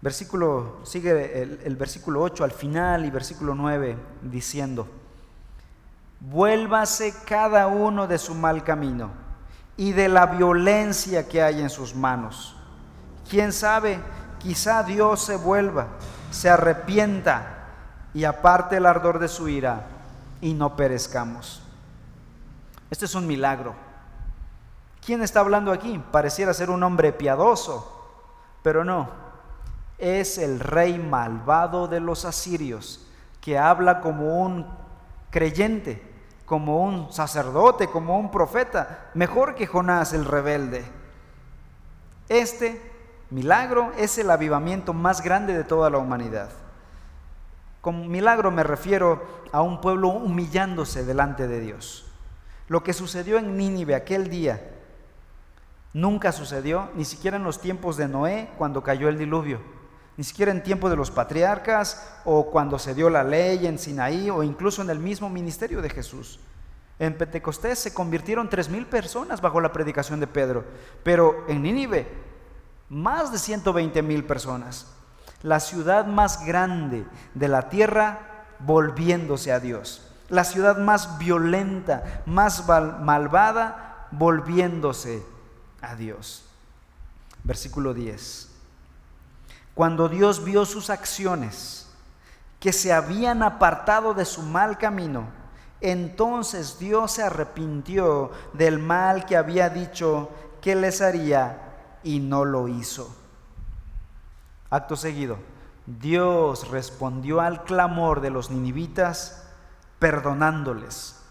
Versículo, 0.00 0.80
sigue 0.82 1.42
el, 1.42 1.76
versículo 1.76 2.22
8 2.22 2.42
al 2.42 2.50
final 2.50 3.04
y 3.04 3.10
versículo 3.10 3.54
9 3.54 3.96
diciendo, 4.22 4.88
vuélvase 6.18 7.14
cada 7.24 7.68
uno 7.68 8.08
de 8.08 8.18
su 8.18 8.34
mal 8.34 8.64
camino 8.64 9.10
y 9.76 9.92
de 9.92 10.08
la 10.08 10.26
violencia 10.26 11.28
que 11.28 11.40
hay 11.40 11.60
en 11.60 11.70
sus 11.70 11.94
manos. 11.94 12.56
¿Quién 13.30 13.52
sabe? 13.52 14.00
Quizá 14.40 14.82
Dios 14.82 15.24
se 15.24 15.36
vuelva, 15.36 15.86
se 16.32 16.50
arrepienta 16.50 17.61
y 18.14 18.24
aparte 18.24 18.76
el 18.76 18.86
ardor 18.86 19.18
de 19.18 19.28
su 19.28 19.48
ira 19.48 19.86
y 20.40 20.54
no 20.54 20.76
perezcamos. 20.76 21.62
Este 22.90 23.06
es 23.06 23.14
un 23.14 23.26
milagro. 23.26 23.74
¿Quién 25.04 25.22
está 25.22 25.40
hablando 25.40 25.72
aquí? 25.72 26.02
Pareciera 26.10 26.54
ser 26.54 26.70
un 26.70 26.82
hombre 26.82 27.12
piadoso, 27.12 28.10
pero 28.62 28.84
no. 28.84 29.08
Es 29.98 30.38
el 30.38 30.60
rey 30.60 30.98
malvado 30.98 31.88
de 31.88 32.00
los 32.00 32.24
asirios 32.24 33.06
que 33.40 33.58
habla 33.58 34.00
como 34.00 34.42
un 34.42 34.66
creyente, 35.30 36.02
como 36.44 36.84
un 36.84 37.12
sacerdote, 37.12 37.88
como 37.88 38.18
un 38.18 38.30
profeta, 38.30 39.10
mejor 39.14 39.54
que 39.54 39.66
Jonás 39.66 40.12
el 40.12 40.24
rebelde. 40.24 40.84
Este 42.28 42.80
milagro 43.30 43.92
es 43.96 44.18
el 44.18 44.30
avivamiento 44.30 44.92
más 44.92 45.22
grande 45.22 45.54
de 45.54 45.64
toda 45.64 45.90
la 45.90 45.98
humanidad. 45.98 46.50
Con 47.82 48.08
milagro 48.08 48.52
me 48.52 48.62
refiero 48.62 49.26
a 49.50 49.60
un 49.60 49.80
pueblo 49.80 50.08
humillándose 50.08 51.04
delante 51.04 51.48
de 51.48 51.58
Dios. 51.58 52.06
Lo 52.68 52.84
que 52.84 52.92
sucedió 52.92 53.38
en 53.38 53.56
Nínive 53.56 53.96
aquel 53.96 54.30
día 54.30 54.62
nunca 55.92 56.30
sucedió, 56.30 56.90
ni 56.94 57.04
siquiera 57.04 57.36
en 57.36 57.42
los 57.42 57.60
tiempos 57.60 57.96
de 57.96 58.06
Noé 58.06 58.50
cuando 58.56 58.84
cayó 58.84 59.08
el 59.08 59.18
diluvio, 59.18 59.60
ni 60.16 60.22
siquiera 60.22 60.52
en 60.52 60.62
tiempo 60.62 60.88
de 60.90 60.96
los 60.96 61.10
patriarcas 61.10 62.20
o 62.24 62.52
cuando 62.52 62.78
se 62.78 62.94
dio 62.94 63.10
la 63.10 63.24
ley 63.24 63.66
en 63.66 63.80
Sinaí 63.80 64.30
o 64.30 64.44
incluso 64.44 64.80
en 64.80 64.90
el 64.90 65.00
mismo 65.00 65.28
ministerio 65.28 65.82
de 65.82 65.90
Jesús. 65.90 66.38
En 67.00 67.18
Pentecostés 67.18 67.80
se 67.80 67.92
convirtieron 67.92 68.48
tres 68.48 68.68
mil 68.68 68.86
personas 68.86 69.40
bajo 69.40 69.60
la 69.60 69.72
predicación 69.72 70.20
de 70.20 70.28
Pedro, 70.28 70.64
pero 71.02 71.44
en 71.48 71.60
Nínive 71.62 72.06
más 72.88 73.32
de 73.32 73.38
120 73.38 74.02
mil 74.02 74.22
personas 74.24 75.01
la 75.42 75.60
ciudad 75.60 76.06
más 76.06 76.44
grande 76.44 77.04
de 77.34 77.48
la 77.48 77.68
tierra 77.68 78.20
volviéndose 78.60 79.52
a 79.52 79.60
Dios. 79.60 80.08
La 80.28 80.44
ciudad 80.44 80.78
más 80.78 81.18
violenta, 81.18 82.22
más 82.26 82.66
malvada, 82.66 84.06
volviéndose 84.12 85.22
a 85.80 85.94
Dios. 85.96 86.44
Versículo 87.44 87.92
10. 87.92 88.48
Cuando 89.74 90.08
Dios 90.08 90.44
vio 90.44 90.64
sus 90.64 90.90
acciones, 90.90 91.88
que 92.60 92.72
se 92.72 92.92
habían 92.92 93.42
apartado 93.42 94.14
de 94.14 94.24
su 94.24 94.42
mal 94.42 94.78
camino, 94.78 95.26
entonces 95.80 96.78
Dios 96.78 97.12
se 97.12 97.24
arrepintió 97.24 98.30
del 98.52 98.78
mal 98.78 99.26
que 99.26 99.36
había 99.36 99.68
dicho 99.68 100.30
que 100.60 100.76
les 100.76 101.00
haría 101.00 101.58
y 102.04 102.20
no 102.20 102.44
lo 102.44 102.68
hizo. 102.68 103.21
Acto 104.72 104.96
seguido, 104.96 105.36
Dios 105.84 106.70
respondió 106.70 107.42
al 107.42 107.62
clamor 107.64 108.22
de 108.22 108.30
los 108.30 108.50
ninivitas 108.50 109.46
perdonándoles, 109.98 111.22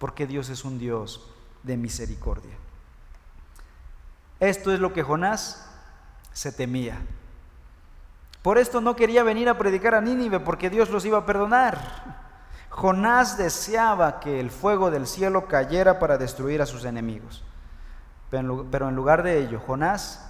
porque 0.00 0.26
Dios 0.26 0.48
es 0.48 0.64
un 0.64 0.80
Dios 0.80 1.30
de 1.62 1.76
misericordia. 1.76 2.56
Esto 4.40 4.72
es 4.72 4.80
lo 4.80 4.92
que 4.92 5.04
Jonás 5.04 5.70
se 6.32 6.50
temía. 6.50 6.98
Por 8.42 8.58
esto 8.58 8.80
no 8.80 8.96
quería 8.96 9.22
venir 9.22 9.48
a 9.48 9.58
predicar 9.58 9.94
a 9.94 10.00
Nínive, 10.00 10.40
porque 10.40 10.68
Dios 10.68 10.90
los 10.90 11.04
iba 11.04 11.18
a 11.18 11.26
perdonar. 11.26 11.78
Jonás 12.68 13.38
deseaba 13.38 14.18
que 14.18 14.40
el 14.40 14.50
fuego 14.50 14.90
del 14.90 15.06
cielo 15.06 15.46
cayera 15.46 16.00
para 16.00 16.18
destruir 16.18 16.60
a 16.62 16.66
sus 16.66 16.84
enemigos. 16.84 17.44
Pero 18.30 18.88
en 18.88 18.96
lugar 18.96 19.22
de 19.22 19.38
ello, 19.38 19.60
Jonás 19.64 20.28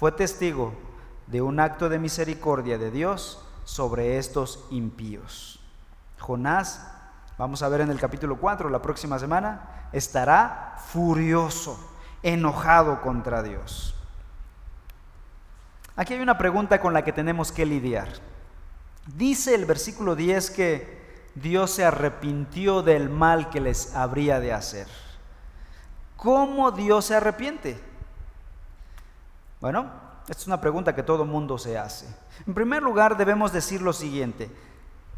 fue 0.00 0.10
testigo 0.10 0.87
de 1.30 1.42
un 1.42 1.60
acto 1.60 1.88
de 1.88 1.98
misericordia 1.98 2.78
de 2.78 2.90
Dios 2.90 3.42
sobre 3.64 4.18
estos 4.18 4.64
impíos. 4.70 5.60
Jonás, 6.18 6.90
vamos 7.36 7.62
a 7.62 7.68
ver 7.68 7.82
en 7.82 7.90
el 7.90 8.00
capítulo 8.00 8.38
4 8.38 8.70
la 8.70 8.82
próxima 8.82 9.18
semana, 9.18 9.88
estará 9.92 10.76
furioso, 10.78 11.78
enojado 12.22 13.00
contra 13.02 13.42
Dios. 13.42 13.94
Aquí 15.96 16.14
hay 16.14 16.20
una 16.20 16.38
pregunta 16.38 16.80
con 16.80 16.94
la 16.94 17.02
que 17.02 17.12
tenemos 17.12 17.52
que 17.52 17.66
lidiar. 17.66 18.08
Dice 19.16 19.54
el 19.54 19.66
versículo 19.66 20.14
10 20.14 20.50
que 20.50 21.30
Dios 21.34 21.70
se 21.72 21.84
arrepintió 21.84 22.82
del 22.82 23.10
mal 23.10 23.50
que 23.50 23.60
les 23.60 23.94
habría 23.94 24.40
de 24.40 24.52
hacer. 24.52 24.86
¿Cómo 26.16 26.70
Dios 26.72 27.06
se 27.06 27.16
arrepiente? 27.16 27.80
Bueno, 29.60 30.07
esta 30.28 30.42
es 30.42 30.46
una 30.46 30.60
pregunta 30.60 30.94
que 30.94 31.02
todo 31.02 31.24
mundo 31.24 31.56
se 31.56 31.78
hace. 31.78 32.06
En 32.46 32.52
primer 32.52 32.82
lugar, 32.82 33.16
debemos 33.16 33.50
decir 33.50 33.80
lo 33.80 33.94
siguiente, 33.94 34.50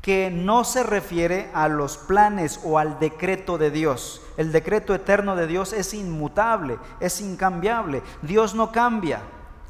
que 0.01 0.31
no 0.31 0.63
se 0.63 0.85
refiere 0.85 1.51
a 1.53 1.69
los 1.69 1.99
planes 1.99 2.61
o 2.63 2.79
al 2.79 3.01
decreto 3.01 3.59
de 3.59 3.73
Dios. 3.73 4.23
El 4.37 4.53
decreto 4.53 4.95
eterno 4.95 5.35
de 5.35 5.49
Dios 5.49 5.73
es 5.73 5.95
inmutable, 5.95 6.79
es 7.01 7.21
incambiable. 7.21 8.03
Dios 8.23 8.55
no 8.55 8.71
cambia. 8.71 9.21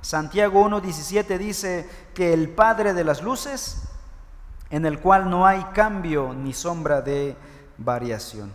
Santiago 0.02 0.62
1.17 0.62 1.38
dice 1.38 1.88
que 2.14 2.34
el 2.34 2.50
Padre 2.50 2.92
de 2.92 3.04
las 3.04 3.22
luces, 3.22 3.88
en 4.68 4.84
el 4.84 5.00
cual 5.00 5.30
no 5.30 5.46
hay 5.46 5.64
cambio 5.72 6.34
ni 6.34 6.52
sombra 6.52 7.00
de 7.00 7.34
variación. 7.78 8.52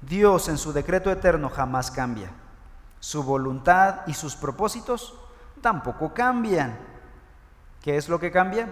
Dios 0.00 0.48
en 0.48 0.58
su 0.58 0.72
decreto 0.72 1.10
eterno 1.10 1.50
jamás 1.50 1.90
cambia. 1.90 2.30
Su 3.00 3.24
voluntad 3.24 4.02
y 4.06 4.14
sus 4.14 4.36
propósitos 4.36 5.14
tampoco 5.64 6.12
cambian. 6.12 6.76
¿Qué 7.80 7.96
es 7.96 8.10
lo 8.10 8.20
que 8.20 8.30
cambia? 8.30 8.68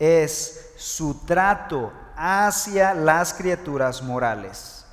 Es 0.00 0.74
su 0.76 1.24
trato 1.24 1.92
hacia 2.16 2.94
las 2.94 3.32
criaturas 3.32 4.02
morales. 4.02 4.84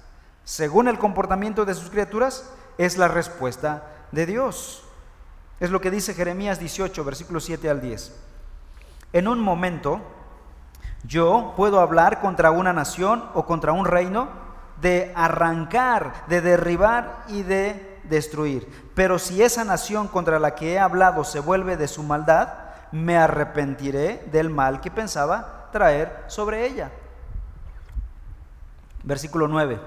Según 0.44 0.88
el 0.88 1.00
comportamiento 1.00 1.66
de 1.66 1.74
sus 1.74 1.90
criaturas, 1.90 2.48
es 2.78 3.00
la 3.00 3.08
respuesta 3.08 3.84
de 4.12 4.28
Dios. 4.28 4.84
Es 5.60 5.72
lo 5.72 5.82
que 5.82 5.90
dice 5.90 6.14
Jeremías 6.14 6.60
18, 6.60 7.04
versículos 7.04 7.46
7 7.46 7.68
al 7.68 7.82
10. 7.82 8.16
En 9.14 9.28
un 9.28 9.40
momento, 9.40 10.02
yo 11.04 11.56
puedo 11.58 11.80
hablar 11.80 12.22
contra 12.22 12.52
una 12.52 12.74
nación 12.74 13.28
o 13.34 13.48
contra 13.48 13.72
un 13.72 13.86
reino 13.86 14.30
de 14.80 15.12
arrancar, 15.16 16.28
de 16.28 16.42
derribar 16.42 17.24
y 17.28 17.42
de 17.42 17.91
destruir. 18.12 18.92
Pero 18.94 19.18
si 19.18 19.42
esa 19.42 19.64
nación 19.64 20.08
contra 20.08 20.38
la 20.38 20.54
que 20.54 20.74
he 20.74 20.80
hablado 20.80 21.24
se 21.24 21.40
vuelve 21.40 21.78
de 21.78 21.88
su 21.88 22.04
maldad, 22.04 22.50
me 22.92 23.18
arrepentiré 23.18 24.28
del 24.32 24.52
mal 24.52 24.82
que 24.82 24.92
pensaba 24.92 25.70
traer 25.72 26.26
sobre 26.28 26.68
ella. 26.68 26.92
Versículo 29.04 29.48
9. 29.48 29.80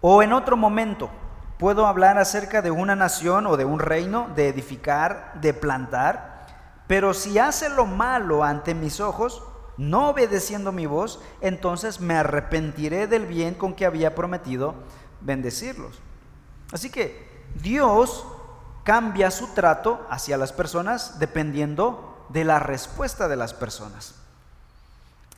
O 0.00 0.22
en 0.22 0.32
otro 0.32 0.56
momento 0.56 1.10
puedo 1.58 1.86
hablar 1.86 2.18
acerca 2.18 2.62
de 2.62 2.70
una 2.70 2.96
nación 2.96 3.46
o 3.46 3.56
de 3.56 3.66
un 3.66 3.78
reino, 3.78 4.28
de 4.34 4.48
edificar, 4.48 5.34
de 5.34 5.52
plantar, 5.52 6.46
pero 6.86 7.14
si 7.14 7.38
hace 7.38 7.68
lo 7.68 7.86
malo 7.86 8.42
ante 8.42 8.74
mis 8.74 8.98
ojos, 8.98 9.44
no 9.76 10.08
obedeciendo 10.08 10.72
mi 10.72 10.86
voz, 10.86 11.20
entonces 11.40 12.00
me 12.00 12.14
arrepentiré 12.14 13.06
del 13.06 13.26
bien 13.26 13.54
con 13.54 13.74
que 13.74 13.86
había 13.86 14.14
prometido 14.14 14.74
bendecirlos. 15.20 16.00
Así 16.72 16.90
que 16.90 17.28
Dios 17.54 18.26
cambia 18.84 19.30
su 19.30 19.48
trato 19.48 20.06
hacia 20.10 20.36
las 20.36 20.52
personas 20.52 21.18
dependiendo 21.18 22.26
de 22.28 22.44
la 22.44 22.58
respuesta 22.58 23.28
de 23.28 23.36
las 23.36 23.54
personas. 23.54 24.14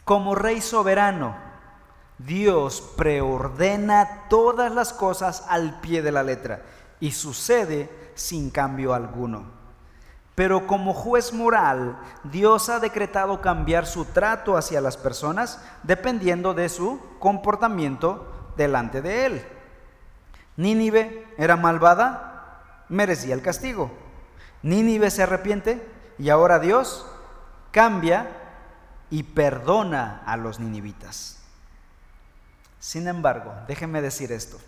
Como 0.05 0.35
rey 0.35 0.61
soberano, 0.61 1.35
Dios 2.19 2.83
preordena 2.97 4.25
todas 4.29 4.73
las 4.73 4.93
cosas 4.93 5.45
al 5.49 5.81
pie 5.81 6.03
de 6.03 6.13
la 6.13 6.23
letra 6.23 6.63
y 7.01 7.13
sucede 7.13 7.91
sin 8.15 8.51
cambio 8.51 8.95
alguno. 8.95 9.45
Pero 10.35 10.67
como 10.67 10.95
juez 10.95 11.33
moral, 11.33 11.99
Dios 12.25 12.69
ha 12.69 12.81
decretado 12.81 13.41
cambiar 13.41 13.87
su 13.87 14.05
trato 14.07 14.57
hacia 14.57 14.81
las 14.81 14.97
personas 14.97 15.61
dependiendo 15.83 16.55
de 16.55 16.69
su 16.69 17.01
comportamiento 17.19 18.53
delante 18.57 19.03
de 19.03 19.27
Él. 19.27 19.47
Nínive 20.57 21.27
era 21.39 21.57
malvada, 21.57 22.85
merecía 22.89 23.35
el 23.35 23.43
castigo. 23.43 23.91
Nínive 24.63 25.11
se 25.11 25.23
arrepiente 25.23 25.87
y 26.19 26.29
ahora 26.29 26.59
Dios 26.59 27.07
cambia 27.71 28.29
y 29.11 29.23
perdona 29.25 30.23
a 30.27 30.37
los 30.37 30.61
ninivitas. 30.61 31.39
Sin 32.79 33.09
embargo, 33.09 33.55
déjenme 33.67 34.03
decir 34.03 34.33
esto. 34.33 34.59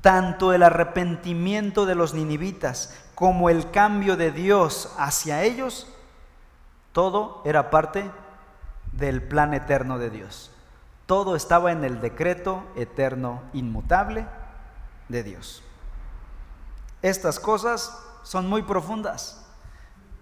Tanto 0.00 0.52
el 0.52 0.62
arrepentimiento 0.62 1.86
de 1.86 1.94
los 1.94 2.14
ninivitas 2.14 2.98
como 3.14 3.50
el 3.50 3.70
cambio 3.70 4.16
de 4.16 4.32
Dios 4.32 4.92
hacia 4.98 5.42
ellos, 5.42 5.86
todo 6.92 7.42
era 7.44 7.70
parte 7.70 8.10
del 8.92 9.22
plan 9.22 9.54
eterno 9.54 9.98
de 9.98 10.10
Dios. 10.10 10.50
Todo 11.06 11.36
estaba 11.36 11.72
en 11.72 11.84
el 11.84 12.00
decreto 12.00 12.64
eterno 12.76 13.42
inmutable 13.52 14.26
de 15.12 15.22
Dios. 15.22 15.62
Estas 17.02 17.38
cosas 17.38 17.96
son 18.24 18.48
muy 18.48 18.62
profundas 18.62 19.38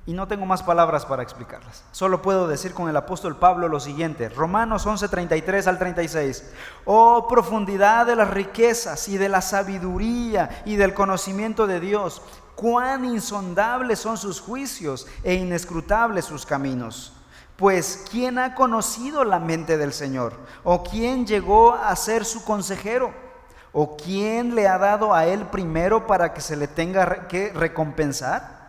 y 0.07 0.12
no 0.12 0.26
tengo 0.26 0.47
más 0.47 0.62
palabras 0.62 1.07
para 1.07 1.22
explicarlas. 1.22 1.84
Solo 1.93 2.20
puedo 2.22 2.49
decir 2.49 2.74
con 2.74 2.88
el 2.88 2.97
apóstol 2.97 3.36
Pablo 3.36 3.68
lo 3.68 3.80
siguiente, 3.80 4.28
Romanos 4.28 4.84
11, 4.86 5.09
33 5.09 5.66
al 5.66 5.78
36. 5.78 6.53
Oh 6.84 7.28
profundidad 7.28 8.07
de 8.07 8.16
las 8.16 8.30
riquezas 8.30 9.09
y 9.09 9.18
de 9.18 9.28
la 9.28 9.41
sabiduría 9.41 10.62
y 10.64 10.76
del 10.76 10.95
conocimiento 10.95 11.66
de 11.66 11.80
Dios, 11.80 12.22
cuán 12.57 13.05
insondables 13.05 13.99
son 13.99 14.18
sus 14.18 14.41
juicios 14.41 15.07
e 15.22 15.34
inescrutables 15.34 16.24
sus 16.24 16.45
caminos. 16.45 17.12
Pues, 17.57 18.07
¿quién 18.11 18.38
ha 18.38 18.55
conocido 18.55 19.22
la 19.22 19.38
mente 19.38 19.76
del 19.76 19.93
Señor? 19.93 20.32
¿O 20.64 20.82
quién 20.82 21.26
llegó 21.26 21.74
a 21.74 21.95
ser 21.95 22.24
su 22.24 22.43
consejero? 22.43 23.30
¿O 23.73 23.97
quién 23.97 24.55
le 24.55 24.66
ha 24.66 24.79
dado 24.79 25.14
a 25.14 25.27
él 25.27 25.47
primero 25.47 26.07
para 26.07 26.35
que 26.35 26.41
se 26.41 26.57
le 26.57 26.68
tenga 26.68 27.29
que 27.29 27.53
recompensar? 27.53 28.61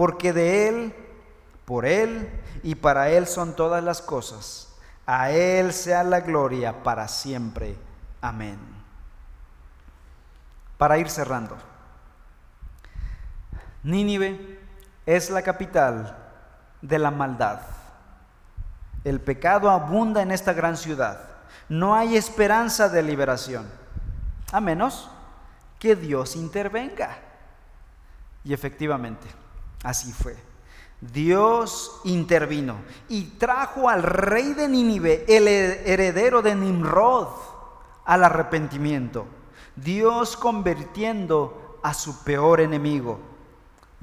porque 0.00 0.32
de 0.32 0.66
Él, 0.66 0.94
por 1.66 1.84
Él 1.84 2.30
y 2.62 2.74
para 2.74 3.10
Él 3.10 3.26
son 3.26 3.54
todas 3.54 3.84
las 3.84 4.00
cosas. 4.00 4.74
A 5.04 5.30
Él 5.30 5.74
sea 5.74 6.02
la 6.04 6.20
gloria 6.20 6.82
para 6.82 7.06
siempre. 7.06 7.76
Amén. 8.22 8.58
Para 10.78 10.96
ir 10.96 11.10
cerrando, 11.10 11.58
Nínive 13.82 14.58
es 15.04 15.28
la 15.28 15.42
capital 15.42 16.16
de 16.80 16.98
la 16.98 17.10
maldad. 17.10 17.60
El 19.04 19.20
pecado 19.20 19.68
abunda 19.68 20.22
en 20.22 20.30
esta 20.30 20.54
gran 20.54 20.78
ciudad. 20.78 21.20
No 21.68 21.94
hay 21.94 22.16
esperanza 22.16 22.88
de 22.88 23.02
liberación, 23.02 23.70
a 24.52 24.60
menos 24.60 25.10
que 25.78 25.96
Dios 25.96 26.36
intervenga. 26.36 27.18
Y 28.44 28.52
efectivamente, 28.52 29.28
Así 29.82 30.12
fue. 30.12 30.36
Dios 31.00 32.00
intervino 32.04 32.76
y 33.08 33.22
trajo 33.38 33.88
al 33.88 34.02
rey 34.02 34.52
de 34.52 34.68
Nínive, 34.68 35.24
el 35.28 35.48
heredero 35.48 36.42
de 36.42 36.54
Nimrod, 36.54 37.28
al 38.04 38.24
arrepentimiento. 38.24 39.26
Dios 39.76 40.36
convirtiendo 40.36 41.78
a 41.82 41.94
su 41.94 42.22
peor 42.22 42.60
enemigo. 42.60 43.18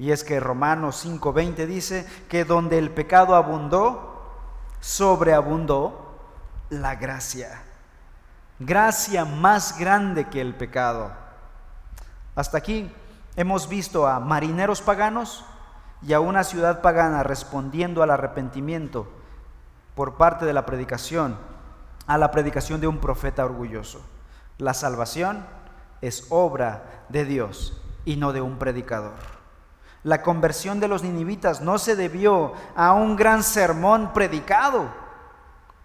Y 0.00 0.10
es 0.10 0.24
que 0.24 0.40
Romanos 0.40 1.04
5:20 1.04 1.66
dice 1.66 2.06
que 2.28 2.44
donde 2.44 2.78
el 2.78 2.90
pecado 2.90 3.36
abundó, 3.36 4.26
sobreabundó 4.80 6.18
la 6.70 6.96
gracia. 6.96 7.62
Gracia 8.58 9.24
más 9.24 9.78
grande 9.78 10.28
que 10.28 10.40
el 10.40 10.54
pecado. 10.54 11.12
Hasta 12.34 12.58
aquí 12.58 12.92
hemos 13.36 13.68
visto 13.68 14.06
a 14.06 14.20
marineros 14.20 14.82
paganos, 14.82 15.44
y 16.02 16.12
a 16.12 16.20
una 16.20 16.44
ciudad 16.44 16.80
pagana 16.80 17.22
respondiendo 17.22 18.02
al 18.02 18.10
arrepentimiento 18.10 19.08
por 19.94 20.16
parte 20.16 20.44
de 20.44 20.52
la 20.52 20.64
predicación, 20.64 21.36
a 22.06 22.18
la 22.18 22.30
predicación 22.30 22.80
de 22.80 22.86
un 22.86 22.98
profeta 22.98 23.44
orgulloso. 23.44 24.00
La 24.58 24.74
salvación 24.74 25.44
es 26.00 26.26
obra 26.30 27.04
de 27.08 27.24
Dios 27.24 27.82
y 28.04 28.16
no 28.16 28.32
de 28.32 28.40
un 28.40 28.58
predicador. 28.58 29.16
La 30.04 30.22
conversión 30.22 30.78
de 30.78 30.88
los 30.88 31.02
ninivitas 31.02 31.60
no 31.60 31.78
se 31.78 31.96
debió 31.96 32.52
a 32.76 32.92
un 32.92 33.16
gran 33.16 33.42
sermón 33.42 34.12
predicado 34.12 34.88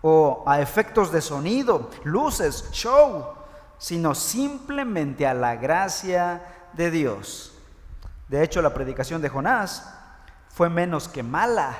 o 0.05 0.43
a 0.45 0.59
efectos 0.59 1.13
de 1.13 1.21
sonido, 1.21 1.89
luces, 2.03 2.69
show, 2.71 3.35
sino 3.77 4.13
simplemente 4.13 5.25
a 5.25 5.33
la 5.33 5.55
gracia 5.55 6.41
de 6.73 6.91
Dios. 6.91 7.53
De 8.27 8.43
hecho, 8.43 8.61
la 8.61 8.73
predicación 8.73 9.21
de 9.21 9.29
Jonás 9.29 9.93
fue 10.49 10.69
menos 10.69 11.07
que 11.07 11.23
mala. 11.23 11.77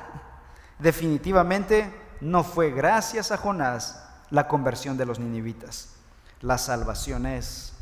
Definitivamente 0.80 1.94
no 2.22 2.46
fue 2.46 2.72
gracias 2.72 3.32
a 3.32 3.38
Jonás 3.38 4.02
la 4.30 4.48
conversión 4.48 4.96
de 4.98 5.06
los 5.06 5.20
ninivitas. 5.20 5.96
La 6.40 6.58
salvación 6.58 7.26
es 7.26 7.74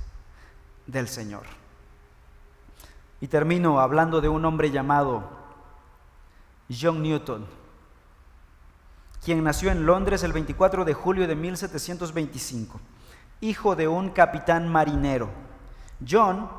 del 0.87 1.07
Señor. 1.07 1.43
Y 3.19 3.27
termino 3.27 3.79
hablando 3.79 4.21
de 4.21 4.29
un 4.29 4.43
hombre 4.43 4.71
llamado 4.71 5.29
John 6.67 7.03
Newton, 7.03 7.45
quien 9.24 9.43
nació 9.43 9.72
en 9.72 9.86
Londres 9.86 10.24
el 10.24 10.34
24 10.34 10.84
de 10.84 10.93
julio 10.93 11.28
de 11.28 11.36
1725, 11.36 12.80
hijo 13.41 13.76
de 13.76 13.88
un 13.88 14.09
capitán 14.09 14.67
marinero. 14.67 15.30
John 16.07 16.49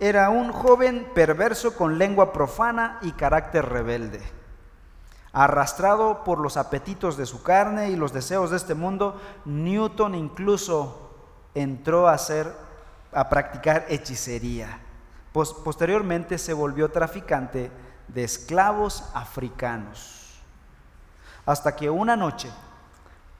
era 0.00 0.30
un 0.30 0.50
joven 0.50 1.08
perverso 1.14 1.76
con 1.76 1.98
lengua 1.98 2.32
profana 2.32 2.98
y 3.02 3.12
carácter 3.12 3.66
rebelde. 3.68 4.22
Arrastrado 5.32 6.24
por 6.24 6.38
los 6.38 6.56
apetitos 6.56 7.18
de 7.18 7.26
su 7.26 7.42
carne 7.42 7.90
y 7.90 7.96
los 7.96 8.14
deseos 8.14 8.50
de 8.50 8.56
este 8.56 8.74
mundo, 8.74 9.20
Newton 9.44 10.14
incluso 10.14 11.14
entró 11.54 12.08
a 12.08 12.14
hacer 12.14 12.50
a 13.12 13.28
practicar 13.28 13.84
hechicería. 13.88 14.80
posteriormente 15.32 16.38
se 16.38 16.54
volvió 16.54 16.90
traficante 16.90 17.70
de 18.08 18.24
esclavos 18.24 19.04
africanos. 19.12 20.25
Hasta 21.46 21.76
que 21.76 21.88
una 21.88 22.16
noche, 22.16 22.50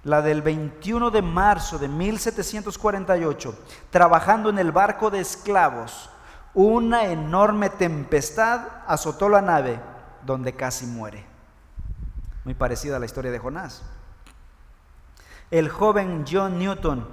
la 0.05 0.23
del 0.23 0.41
21 0.41 1.11
de 1.11 1.23
marzo 1.23 1.79
de 1.79 1.89
1748, 1.89 3.59
trabajando 3.91 4.49
en 4.51 4.59
el 4.59 4.71
barco 4.71 5.11
de 5.11 5.21
esclavos, 5.21 6.09
una 6.55 7.05
enorme 7.05 7.69
tempestad 7.69 8.61
azotó 8.87 9.29
la 9.29 9.43
nave 9.43 9.81
donde 10.25 10.55
casi 10.55 10.87
muere. 10.87 11.27
Muy 12.45 12.55
parecida 12.55 12.97
a 12.97 12.99
la 13.01 13.07
historia 13.07 13.33
de 13.33 13.41
Jonás. 13.41 13.83
El 15.51 15.69
joven 15.69 16.25
John 16.31 16.59
Newton 16.59 17.07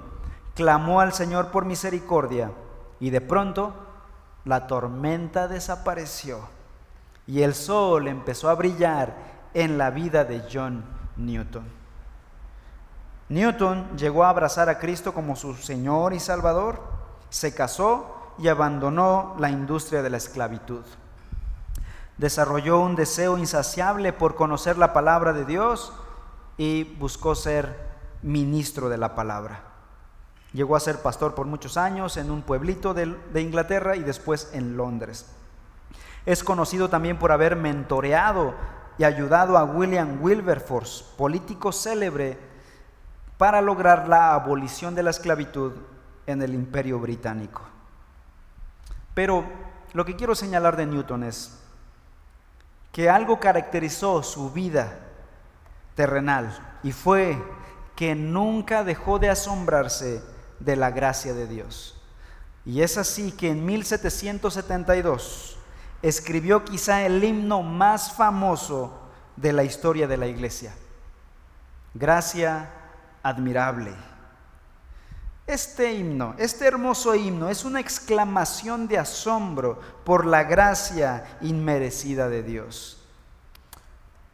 clamó 0.54 1.00
al 1.00 1.12
Señor 1.12 1.50
por 1.50 1.64
misericordia 1.64 2.52
y 3.00 3.10
de 3.10 3.20
pronto 3.20 3.74
la 4.44 4.66
tormenta 4.66 5.48
desapareció 5.48 6.40
y 7.26 7.42
el 7.42 7.54
sol 7.54 8.08
empezó 8.08 8.48
a 8.48 8.54
brillar 8.54 9.33
en 9.54 9.78
la 9.78 9.90
vida 9.90 10.24
de 10.24 10.44
John 10.52 10.84
Newton. 11.16 11.64
Newton 13.28 13.96
llegó 13.96 14.24
a 14.24 14.28
abrazar 14.28 14.68
a 14.68 14.78
Cristo 14.78 15.14
como 15.14 15.36
su 15.36 15.54
Señor 15.54 16.12
y 16.12 16.20
Salvador, 16.20 16.82
se 17.30 17.54
casó 17.54 18.32
y 18.38 18.48
abandonó 18.48 19.34
la 19.38 19.50
industria 19.50 20.02
de 20.02 20.10
la 20.10 20.18
esclavitud. 20.18 20.82
Desarrolló 22.18 22.78
un 22.80 22.94
deseo 22.96 23.38
insaciable 23.38 24.12
por 24.12 24.34
conocer 24.34 24.78
la 24.78 24.92
palabra 24.92 25.32
de 25.32 25.44
Dios 25.44 25.92
y 26.56 26.84
buscó 26.84 27.34
ser 27.34 27.76
ministro 28.22 28.88
de 28.88 28.98
la 28.98 29.14
palabra. 29.14 29.62
Llegó 30.52 30.76
a 30.76 30.80
ser 30.80 31.02
pastor 31.02 31.34
por 31.34 31.46
muchos 31.46 31.76
años 31.76 32.16
en 32.16 32.30
un 32.30 32.42
pueblito 32.42 32.94
de, 32.94 33.40
Inglaterra 33.40 33.96
y 33.96 34.04
después 34.04 34.50
en 34.52 34.76
Londres. 34.76 35.26
Es 36.26 36.44
conocido 36.44 36.88
también 36.88 37.18
por 37.18 37.32
haber 37.32 37.56
mentoreado 37.56 38.54
y 38.98 39.04
ayudado 39.04 39.58
a 39.58 39.64
William 39.64 40.18
Wilberforce, 40.22 41.04
político 41.16 41.72
célebre, 41.72 42.38
para 43.38 43.60
lograr 43.60 44.08
la 44.08 44.34
abolición 44.34 44.94
de 44.94 45.02
la 45.02 45.10
esclavitud 45.10 45.72
en 46.26 46.42
el 46.42 46.54
imperio 46.54 46.98
británico. 46.98 47.62
Pero 49.14 49.44
lo 49.92 50.04
que 50.04 50.16
quiero 50.16 50.34
señalar 50.34 50.76
de 50.76 50.86
Newton 50.86 51.24
es 51.24 51.58
que 52.92 53.10
algo 53.10 53.40
caracterizó 53.40 54.22
su 54.22 54.50
vida 54.50 55.00
terrenal 55.94 56.78
y 56.82 56.92
fue 56.92 57.36
que 57.96 58.14
nunca 58.14 58.84
dejó 58.84 59.18
de 59.18 59.30
asombrarse 59.30 60.22
de 60.60 60.76
la 60.76 60.90
gracia 60.90 61.34
de 61.34 61.46
Dios. 61.46 62.00
Y 62.64 62.82
es 62.82 62.96
así 62.98 63.32
que 63.32 63.50
en 63.50 63.66
1772 63.66 65.53
escribió 66.04 66.66
quizá 66.66 67.06
el 67.06 67.24
himno 67.24 67.62
más 67.62 68.12
famoso 68.12 68.92
de 69.36 69.54
la 69.54 69.64
historia 69.64 70.06
de 70.06 70.18
la 70.18 70.26
iglesia. 70.26 70.74
Gracia 71.94 72.70
admirable. 73.22 73.94
Este 75.46 75.94
himno, 75.94 76.34
este 76.36 76.66
hermoso 76.66 77.14
himno, 77.14 77.48
es 77.48 77.64
una 77.64 77.80
exclamación 77.80 78.86
de 78.86 78.98
asombro 78.98 79.80
por 80.04 80.26
la 80.26 80.44
gracia 80.44 81.38
inmerecida 81.40 82.28
de 82.28 82.42
Dios. 82.42 83.02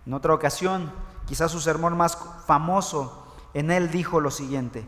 En 0.07 0.15
otra 0.15 0.35
ocasión, 0.35 0.91
quizás 1.27 1.53
su 1.53 1.61
sermón 1.61 1.97
más 1.97 2.19
famoso, 2.47 3.33
en 3.55 3.71
él 3.71 3.93
dijo 3.93 4.21
lo 4.21 4.33
siguiente, 4.33 4.85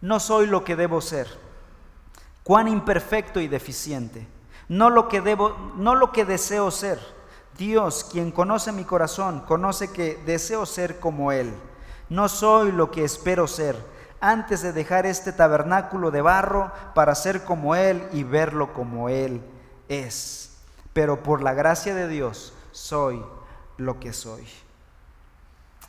no 0.00 0.18
soy 0.18 0.46
lo 0.46 0.64
que 0.64 0.76
debo 0.76 1.02
ser, 1.02 1.28
cuán 2.42 2.68
imperfecto 2.68 3.38
y 3.38 3.48
deficiente, 3.48 4.26
no 4.70 4.88
lo 4.88 5.08
que 5.08 5.20
debo, 5.20 5.56
no 5.76 5.96
lo 5.96 6.12
que 6.12 6.24
deseo 6.24 6.70
ser. 6.70 7.00
Dios, 7.58 8.06
quien 8.10 8.30
conoce 8.30 8.70
mi 8.70 8.84
corazón, 8.84 9.40
conoce 9.40 9.92
que 9.92 10.22
deseo 10.24 10.64
ser 10.64 11.00
como 11.00 11.32
Él. 11.32 11.52
No 12.08 12.28
soy 12.28 12.70
lo 12.70 12.92
que 12.92 13.02
espero 13.02 13.48
ser 13.48 13.76
antes 14.20 14.62
de 14.62 14.72
dejar 14.72 15.06
este 15.06 15.32
tabernáculo 15.32 16.12
de 16.12 16.22
barro 16.22 16.70
para 16.94 17.16
ser 17.16 17.42
como 17.42 17.74
Él 17.74 18.06
y 18.12 18.22
verlo 18.22 18.72
como 18.72 19.08
Él 19.08 19.42
es. 19.88 20.58
Pero 20.92 21.20
por 21.24 21.42
la 21.42 21.52
gracia 21.52 21.92
de 21.92 22.06
Dios 22.06 22.52
soy 22.70 23.24
lo 23.76 23.98
que 23.98 24.12
soy. 24.12 24.46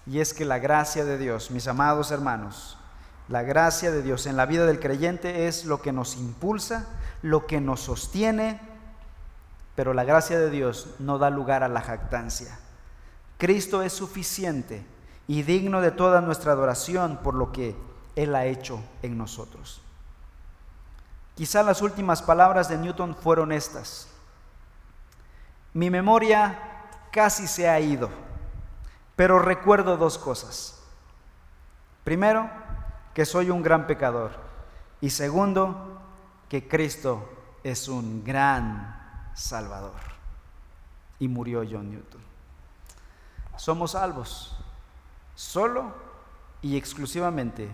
Y 0.07 0.21
es 0.21 0.33
que 0.33 0.43
la 0.43 0.57
gracia 0.57 1.05
de 1.05 1.19
Dios, 1.19 1.51
mis 1.51 1.67
amados 1.67 2.09
hermanos, 2.09 2.79
la 3.27 3.43
gracia 3.43 3.91
de 3.91 4.01
Dios 4.01 4.25
en 4.25 4.37
la 4.37 4.47
vida 4.47 4.65
del 4.65 4.79
creyente 4.79 5.47
es 5.47 5.65
lo 5.65 5.83
que 5.83 5.91
nos 5.91 6.17
impulsa, 6.17 6.87
lo 7.21 7.45
que 7.45 7.61
nos 7.61 7.81
sostiene, 7.81 8.70
pero 9.75 9.93
la 9.93 10.03
gracia 10.03 10.39
de 10.39 10.49
Dios 10.49 10.95
no 10.99 11.17
da 11.17 11.29
lugar 11.29 11.63
a 11.63 11.67
la 11.67 11.81
jactancia. 11.81 12.59
Cristo 13.37 13.81
es 13.81 13.93
suficiente 13.93 14.85
y 15.27 15.43
digno 15.43 15.81
de 15.81 15.91
toda 15.91 16.21
nuestra 16.21 16.51
adoración 16.51 17.19
por 17.23 17.33
lo 17.33 17.51
que 17.51 17.75
Él 18.15 18.35
ha 18.35 18.45
hecho 18.45 18.81
en 19.01 19.17
nosotros. 19.17 19.81
Quizá 21.35 21.63
las 21.63 21.81
últimas 21.81 22.21
palabras 22.21 22.69
de 22.69 22.77
Newton 22.77 23.15
fueron 23.15 23.51
estas. 23.51 24.09
Mi 25.73 25.89
memoria 25.89 26.59
casi 27.11 27.47
se 27.47 27.69
ha 27.69 27.79
ido, 27.79 28.09
pero 29.15 29.39
recuerdo 29.39 29.97
dos 29.97 30.17
cosas. 30.17 30.83
Primero, 32.03 32.49
que 33.13 33.25
soy 33.25 33.49
un 33.49 33.61
gran 33.63 33.87
pecador. 33.87 34.31
Y 34.99 35.09
segundo, 35.09 35.99
que 36.49 36.67
Cristo 36.67 37.29
es 37.63 37.87
un 37.87 38.23
gran 38.23 39.00
Salvador. 39.33 39.99
Y 41.19 41.27
murió 41.27 41.63
John 41.69 41.91
Newton. 41.91 42.21
Somos 43.57 43.91
salvos 43.91 44.57
solo 45.35 45.93
y 46.61 46.77
exclusivamente 46.77 47.69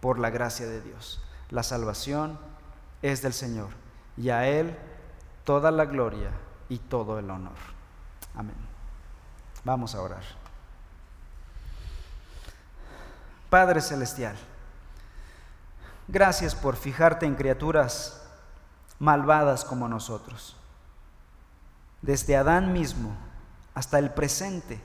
por 0.00 0.18
la 0.18 0.30
gracia 0.30 0.66
de 0.66 0.80
Dios. 0.80 1.22
La 1.50 1.62
salvación 1.62 2.38
es 3.02 3.22
del 3.22 3.32
Señor 3.32 3.70
y 4.16 4.30
a 4.30 4.48
Él 4.48 4.76
toda 5.44 5.70
la 5.70 5.86
gloria 5.86 6.30
y 6.68 6.78
todo 6.78 7.18
el 7.18 7.30
honor. 7.30 7.56
Amén. 8.34 8.56
Vamos 9.64 9.94
a 9.94 10.02
orar. 10.02 10.22
Padre 13.48 13.80
Celestial, 13.80 14.36
gracias 16.06 16.54
por 16.54 16.76
fijarte 16.76 17.24
en 17.24 17.34
criaturas 17.34 18.22
malvadas 18.98 19.64
como 19.64 19.88
nosotros. 19.88 20.57
Desde 22.02 22.36
Adán 22.36 22.72
mismo 22.72 23.16
hasta 23.74 23.98
el 23.98 24.10
presente, 24.10 24.80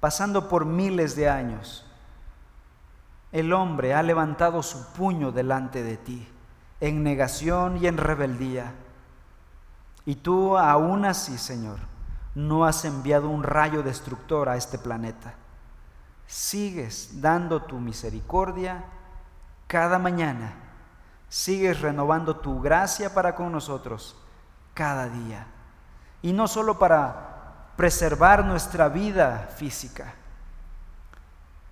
pasando 0.00 0.48
por 0.48 0.64
miles 0.64 1.16
de 1.16 1.28
años, 1.28 1.84
el 3.32 3.52
hombre 3.52 3.94
ha 3.94 4.02
levantado 4.02 4.62
su 4.62 4.92
puño 4.92 5.32
delante 5.32 5.82
de 5.82 5.96
ti, 5.96 6.28
en 6.80 7.02
negación 7.02 7.76
y 7.76 7.86
en 7.86 7.98
rebeldía. 7.98 8.72
Y 10.06 10.16
tú 10.16 10.56
aún 10.56 11.04
así, 11.04 11.36
Señor, 11.36 11.78
no 12.34 12.64
has 12.64 12.84
enviado 12.84 13.28
un 13.28 13.42
rayo 13.42 13.82
destructor 13.82 14.48
a 14.48 14.56
este 14.56 14.78
planeta. 14.78 15.34
Sigues 16.26 17.20
dando 17.20 17.62
tu 17.62 17.78
misericordia 17.78 18.84
cada 19.66 19.98
mañana. 19.98 20.54
Sigues 21.28 21.80
renovando 21.80 22.36
tu 22.36 22.60
gracia 22.60 23.12
para 23.12 23.34
con 23.34 23.52
nosotros 23.52 24.16
cada 24.72 25.08
día. 25.08 25.46
Y 26.22 26.32
no 26.32 26.48
solo 26.48 26.78
para 26.78 27.72
preservar 27.76 28.44
nuestra 28.44 28.88
vida 28.88 29.48
física, 29.56 30.14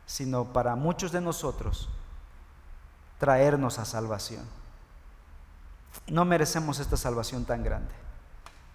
sino 0.07 0.44
para 0.44 0.76
muchos 0.76 1.11
de 1.11 1.20
nosotros 1.20 1.88
traernos 3.18 3.78
a 3.80 3.84
salvación. 3.84 4.44
No 6.07 6.24
merecemos 6.24 6.78
esta 6.78 6.97
salvación 6.97 7.44
tan 7.44 7.64
grande. 7.64 7.92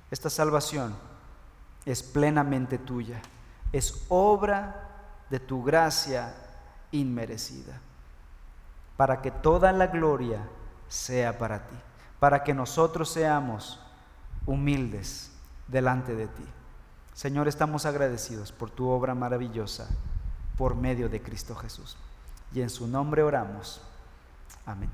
Esta 0.10 0.30
salvación 0.30 0.94
es 1.86 2.04
plenamente 2.04 2.78
tuya, 2.78 3.22
es 3.72 4.06
obra 4.10 4.90
de 5.30 5.40
tu 5.40 5.64
gracia 5.64 6.36
inmerecida, 6.92 7.80
para 8.98 9.22
que 9.22 9.32
toda 9.32 9.72
la 9.72 9.88
gloria 9.88 10.42
sea 10.90 11.38
para 11.38 11.66
ti, 11.66 11.78
para 12.20 12.44
que 12.44 12.54
nosotros 12.54 13.10
seamos 13.10 13.80
humildes 14.46 15.31
delante 15.72 16.16
de 16.16 16.28
ti. 16.28 16.46
Señor, 17.14 17.48
estamos 17.48 17.86
agradecidos 17.86 18.52
por 18.52 18.70
tu 18.70 18.90
obra 18.90 19.16
maravillosa 19.16 19.88
por 20.58 20.76
medio 20.76 21.10
de 21.10 21.22
Cristo 21.22 21.56
Jesús. 21.56 21.98
Y 22.54 22.62
en 22.62 22.70
su 22.70 22.88
nombre 22.88 23.24
oramos. 23.24 23.82
Amén. 24.66 24.90